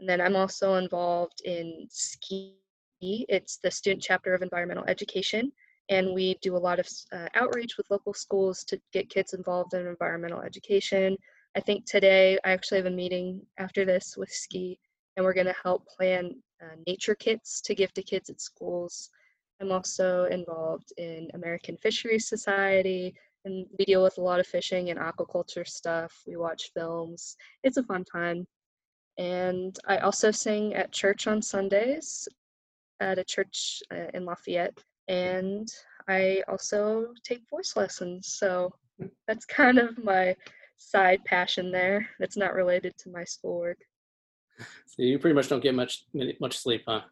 And 0.00 0.08
then 0.08 0.20
I'm 0.20 0.36
also 0.36 0.74
involved 0.74 1.42
in 1.44 1.86
SKI. 1.90 2.54
It's 3.00 3.58
the 3.58 3.70
student 3.70 4.02
chapter 4.02 4.34
of 4.34 4.42
environmental 4.42 4.84
education, 4.84 5.52
and 5.88 6.14
we 6.14 6.36
do 6.42 6.56
a 6.56 6.58
lot 6.58 6.78
of 6.78 6.88
uh, 7.12 7.28
outreach 7.34 7.76
with 7.76 7.90
local 7.90 8.14
schools 8.14 8.64
to 8.64 8.80
get 8.92 9.10
kids 9.10 9.34
involved 9.34 9.74
in 9.74 9.86
environmental 9.86 10.40
education. 10.42 11.16
I 11.56 11.60
think 11.60 11.86
today 11.86 12.38
I 12.44 12.50
actually 12.50 12.78
have 12.78 12.86
a 12.86 12.90
meeting 12.90 13.40
after 13.58 13.84
this 13.84 14.16
with 14.16 14.30
SKI, 14.30 14.78
and 15.16 15.24
we're 15.24 15.34
going 15.34 15.46
to 15.46 15.54
help 15.62 15.86
plan 15.88 16.34
uh, 16.62 16.76
nature 16.86 17.14
kits 17.14 17.60
to 17.62 17.74
give 17.74 17.92
to 17.94 18.02
kids 18.02 18.30
at 18.30 18.40
schools. 18.40 19.10
I'm 19.60 19.72
also 19.72 20.24
involved 20.26 20.92
in 20.98 21.28
American 21.34 21.76
Fisheries 21.76 22.28
Society, 22.28 23.14
and 23.44 23.66
we 23.78 23.84
deal 23.84 24.02
with 24.02 24.18
a 24.18 24.22
lot 24.22 24.40
of 24.40 24.46
fishing 24.46 24.90
and 24.90 24.98
aquaculture 24.98 25.66
stuff. 25.66 26.12
We 26.26 26.36
watch 26.36 26.70
films. 26.74 27.36
It's 27.64 27.76
a 27.76 27.82
fun 27.82 28.04
time. 28.04 28.46
And 29.18 29.76
I 29.86 29.98
also 29.98 30.30
sing 30.30 30.74
at 30.74 30.92
church 30.92 31.26
on 31.26 31.42
Sundays 31.42 32.28
at 33.00 33.18
a 33.18 33.24
church 33.24 33.82
uh, 33.92 34.06
in 34.14 34.24
Lafayette. 34.24 34.78
And 35.08 35.68
I 36.08 36.42
also 36.48 37.08
take 37.24 37.48
voice 37.50 37.74
lessons. 37.76 38.28
So 38.28 38.72
that's 39.26 39.44
kind 39.44 39.78
of 39.78 40.02
my 40.02 40.36
side 40.76 41.24
passion 41.24 41.72
there 41.72 42.08
that's 42.20 42.36
not 42.36 42.54
related 42.54 42.96
to 42.98 43.10
my 43.10 43.24
schoolwork. 43.24 43.78
So 44.86 45.02
you 45.02 45.18
pretty 45.18 45.34
much 45.34 45.48
don't 45.48 45.62
get 45.62 45.74
much 45.74 46.04
much 46.40 46.58
sleep, 46.58 46.82
huh? 46.86 47.02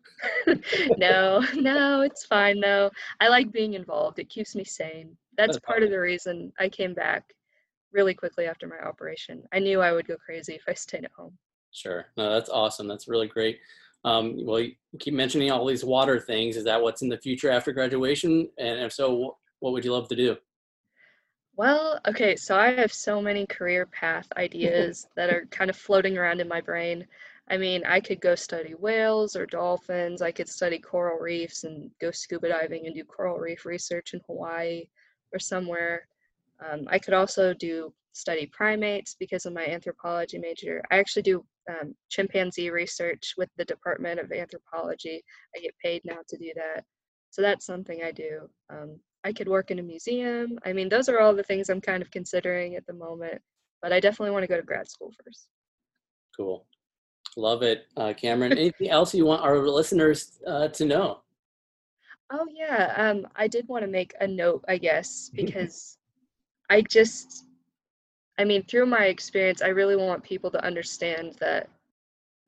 no, 0.98 1.44
no, 1.54 2.00
it's 2.00 2.24
fine 2.26 2.60
though. 2.60 2.90
I 3.20 3.28
like 3.28 3.52
being 3.52 3.74
involved. 3.74 4.18
It 4.18 4.28
keeps 4.28 4.56
me 4.56 4.64
sane. 4.64 5.16
That's, 5.36 5.54
that's 5.54 5.64
part 5.64 5.82
of 5.84 5.90
the 5.90 6.00
reason 6.00 6.52
I 6.58 6.68
came 6.68 6.94
back 6.94 7.32
really 7.92 8.14
quickly 8.14 8.46
after 8.46 8.66
my 8.66 8.80
operation. 8.80 9.44
I 9.52 9.60
knew 9.60 9.80
I 9.80 9.92
would 9.92 10.08
go 10.08 10.16
crazy 10.16 10.54
if 10.54 10.64
I 10.66 10.74
stayed 10.74 11.04
at 11.04 11.12
home. 11.16 11.38
Sure. 11.76 12.06
No, 12.16 12.32
that's 12.32 12.48
awesome. 12.48 12.88
That's 12.88 13.06
really 13.06 13.28
great. 13.28 13.60
Um, 14.02 14.46
well, 14.46 14.60
you 14.60 14.72
keep 14.98 15.12
mentioning 15.12 15.50
all 15.50 15.66
these 15.66 15.84
water 15.84 16.18
things. 16.18 16.56
Is 16.56 16.64
that 16.64 16.80
what's 16.80 17.02
in 17.02 17.10
the 17.10 17.18
future 17.18 17.50
after 17.50 17.70
graduation? 17.70 18.48
And 18.56 18.80
if 18.80 18.94
so, 18.94 19.36
what 19.58 19.74
would 19.74 19.84
you 19.84 19.92
love 19.92 20.08
to 20.08 20.16
do? 20.16 20.36
Well, 21.54 22.00
okay, 22.08 22.34
so 22.34 22.56
I 22.56 22.70
have 22.72 22.94
so 22.94 23.20
many 23.20 23.46
career 23.46 23.84
path 23.84 24.26
ideas 24.38 25.06
that 25.16 25.28
are 25.28 25.44
kind 25.50 25.68
of 25.68 25.76
floating 25.76 26.16
around 26.16 26.40
in 26.40 26.48
my 26.48 26.62
brain. 26.62 27.06
I 27.48 27.58
mean, 27.58 27.84
I 27.84 28.00
could 28.00 28.22
go 28.22 28.34
study 28.34 28.74
whales 28.74 29.36
or 29.36 29.44
dolphins. 29.44 30.22
I 30.22 30.32
could 30.32 30.48
study 30.48 30.78
coral 30.78 31.18
reefs 31.18 31.64
and 31.64 31.90
go 32.00 32.10
scuba 32.10 32.48
diving 32.48 32.86
and 32.86 32.94
do 32.94 33.04
coral 33.04 33.36
reef 33.36 33.66
research 33.66 34.14
in 34.14 34.20
Hawaii 34.26 34.88
or 35.30 35.38
somewhere. 35.38 36.08
Um, 36.66 36.88
I 36.88 36.98
could 36.98 37.12
also 37.12 37.52
do 37.52 37.92
study 38.16 38.50
primates 38.52 39.16
because 39.18 39.46
of 39.46 39.52
my 39.52 39.66
anthropology 39.66 40.38
major. 40.38 40.82
I 40.90 40.98
actually 40.98 41.22
do 41.22 41.44
um, 41.70 41.94
chimpanzee 42.08 42.70
research 42.70 43.34
with 43.36 43.50
the 43.56 43.64
Department 43.64 44.20
of 44.20 44.32
Anthropology. 44.32 45.22
I 45.56 45.60
get 45.60 45.74
paid 45.82 46.02
now 46.04 46.18
to 46.28 46.36
do 46.38 46.50
that. 46.56 46.84
So 47.30 47.42
that's 47.42 47.66
something 47.66 48.02
I 48.02 48.12
do. 48.12 48.48
Um, 48.70 48.98
I 49.24 49.32
could 49.32 49.48
work 49.48 49.70
in 49.70 49.78
a 49.78 49.82
museum. 49.82 50.58
I 50.64 50.72
mean, 50.72 50.88
those 50.88 51.08
are 51.08 51.20
all 51.20 51.34
the 51.34 51.42
things 51.42 51.68
I'm 51.68 51.80
kind 51.80 52.02
of 52.02 52.10
considering 52.10 52.76
at 52.76 52.86
the 52.86 52.92
moment, 52.92 53.42
but 53.82 53.92
I 53.92 54.00
definitely 54.00 54.32
want 54.32 54.44
to 54.44 54.48
go 54.48 54.56
to 54.56 54.62
grad 54.62 54.88
school 54.88 55.12
first. 55.24 55.48
Cool. 56.36 56.66
Love 57.36 57.62
it. 57.62 57.86
Uh, 57.96 58.12
Cameron, 58.16 58.52
anything 58.58 58.88
else 58.88 59.14
you 59.14 59.26
want 59.26 59.42
our 59.42 59.58
listeners 59.58 60.38
uh, 60.46 60.68
to 60.68 60.84
know? 60.84 61.20
Oh, 62.32 62.46
yeah. 62.54 62.94
Um, 62.96 63.26
I 63.36 63.46
did 63.46 63.68
want 63.68 63.84
to 63.84 63.90
make 63.90 64.14
a 64.20 64.26
note, 64.26 64.64
I 64.68 64.78
guess, 64.78 65.30
because 65.34 65.98
I 66.70 66.82
just 66.82 67.45
I 68.38 68.44
mean, 68.44 68.64
through 68.64 68.86
my 68.86 69.06
experience, 69.06 69.62
I 69.62 69.68
really 69.68 69.96
want 69.96 70.22
people 70.22 70.50
to 70.50 70.64
understand 70.64 71.36
that 71.40 71.68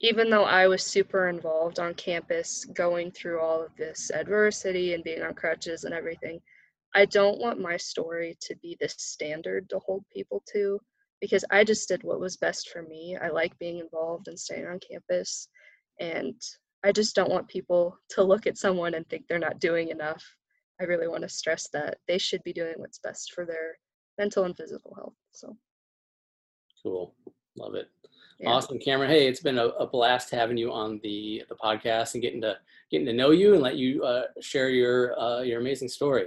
even 0.00 0.30
though 0.30 0.44
I 0.44 0.68
was 0.68 0.82
super 0.84 1.28
involved 1.28 1.80
on 1.80 1.94
campus, 1.94 2.64
going 2.66 3.10
through 3.10 3.40
all 3.40 3.62
of 3.62 3.74
this 3.76 4.10
adversity 4.10 4.94
and 4.94 5.02
being 5.02 5.22
on 5.22 5.34
crutches 5.34 5.84
and 5.84 5.94
everything, 5.94 6.40
I 6.94 7.06
don't 7.06 7.40
want 7.40 7.60
my 7.60 7.76
story 7.76 8.36
to 8.42 8.56
be 8.56 8.76
the 8.80 8.88
standard 8.88 9.68
to 9.70 9.78
hold 9.80 10.04
people 10.12 10.42
to 10.52 10.78
because 11.20 11.44
I 11.50 11.64
just 11.64 11.88
did 11.88 12.04
what 12.04 12.20
was 12.20 12.36
best 12.36 12.68
for 12.70 12.82
me. 12.82 13.16
I 13.20 13.28
like 13.28 13.58
being 13.58 13.78
involved 13.78 14.28
and 14.28 14.38
staying 14.38 14.66
on 14.66 14.78
campus. 14.78 15.48
And 16.00 16.40
I 16.84 16.92
just 16.92 17.16
don't 17.16 17.30
want 17.30 17.48
people 17.48 17.98
to 18.10 18.22
look 18.22 18.46
at 18.46 18.56
someone 18.56 18.94
and 18.94 19.08
think 19.08 19.26
they're 19.26 19.38
not 19.38 19.58
doing 19.58 19.88
enough. 19.88 20.24
I 20.80 20.84
really 20.84 21.08
want 21.08 21.22
to 21.22 21.28
stress 21.28 21.68
that 21.72 21.98
they 22.06 22.18
should 22.18 22.42
be 22.44 22.52
doing 22.52 22.74
what's 22.76 23.00
best 23.00 23.32
for 23.32 23.44
their 23.44 23.78
mental 24.16 24.44
and 24.44 24.56
physical 24.56 24.94
health. 24.94 25.14
So. 25.32 25.56
Cool. 26.82 27.14
Love 27.56 27.74
it. 27.74 27.88
Yeah. 28.38 28.50
Awesome, 28.50 28.78
Cameron. 28.78 29.10
Hey, 29.10 29.26
it's 29.26 29.40
been 29.40 29.58
a, 29.58 29.66
a, 29.66 29.86
blast 29.86 30.30
having 30.30 30.56
you 30.56 30.70
on 30.70 31.00
the 31.02 31.42
the 31.48 31.56
podcast 31.56 32.14
and 32.14 32.22
getting 32.22 32.40
to 32.42 32.56
getting 32.90 33.06
to 33.06 33.12
know 33.12 33.32
you 33.32 33.54
and 33.54 33.62
let 33.62 33.76
you 33.76 34.04
uh, 34.04 34.24
share 34.40 34.68
your 34.68 35.18
uh, 35.18 35.40
your 35.40 35.60
amazing 35.60 35.88
story. 35.88 36.26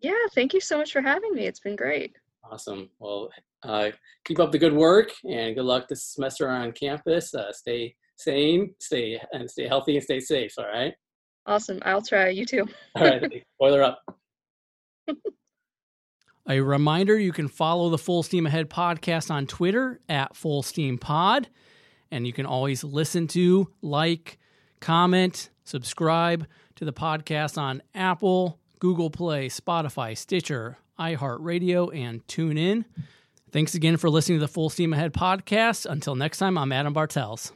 Yeah, 0.00 0.12
thank 0.34 0.52
you 0.52 0.60
so 0.60 0.78
much 0.78 0.92
for 0.92 1.00
having 1.00 1.32
me. 1.32 1.46
It's 1.46 1.60
been 1.60 1.76
great. 1.76 2.16
Awesome. 2.50 2.90
Well, 2.98 3.30
uh, 3.62 3.90
keep 4.24 4.40
up 4.40 4.52
the 4.52 4.58
good 4.58 4.74
work 4.74 5.12
and 5.24 5.54
good 5.54 5.64
luck 5.64 5.88
this 5.88 6.04
semester 6.04 6.48
on 6.48 6.72
campus. 6.72 7.34
Uh, 7.34 7.52
stay 7.52 7.94
sane, 8.16 8.74
stay 8.80 9.20
and 9.32 9.50
stay 9.50 9.68
healthy 9.68 9.96
and 9.96 10.04
stay 10.04 10.20
safe. 10.20 10.52
All 10.58 10.66
right. 10.66 10.94
Awesome. 11.46 11.78
I'll 11.82 12.02
try. 12.02 12.28
You 12.28 12.44
too. 12.44 12.66
all 12.96 13.04
right. 13.04 13.44
Boiler 13.60 13.82
up. 13.82 14.00
A 16.48 16.60
reminder 16.60 17.18
you 17.18 17.32
can 17.32 17.48
follow 17.48 17.88
the 17.88 17.98
Full 17.98 18.22
Steam 18.22 18.46
Ahead 18.46 18.68
podcast 18.68 19.30
on 19.30 19.46
Twitter 19.46 19.98
at 20.08 20.36
Full 20.36 20.62
Steam 20.62 20.98
Pod. 20.98 21.48
And 22.10 22.26
you 22.26 22.32
can 22.34 22.44
always 22.44 22.84
listen 22.84 23.26
to, 23.28 23.70
like, 23.80 24.38
comment, 24.78 25.48
subscribe 25.64 26.46
to 26.76 26.84
the 26.84 26.92
podcast 26.92 27.56
on 27.56 27.82
Apple, 27.94 28.58
Google 28.78 29.08
Play, 29.10 29.48
Spotify, 29.48 30.16
Stitcher, 30.16 30.76
iHeartRadio, 30.98 31.96
and 31.96 32.26
TuneIn. 32.26 32.84
Thanks 33.50 33.74
again 33.74 33.96
for 33.96 34.10
listening 34.10 34.38
to 34.38 34.44
the 34.44 34.52
Full 34.52 34.68
Steam 34.68 34.92
Ahead 34.92 35.14
podcast. 35.14 35.86
Until 35.86 36.14
next 36.14 36.38
time, 36.38 36.58
I'm 36.58 36.72
Adam 36.72 36.92
Bartels. 36.92 37.52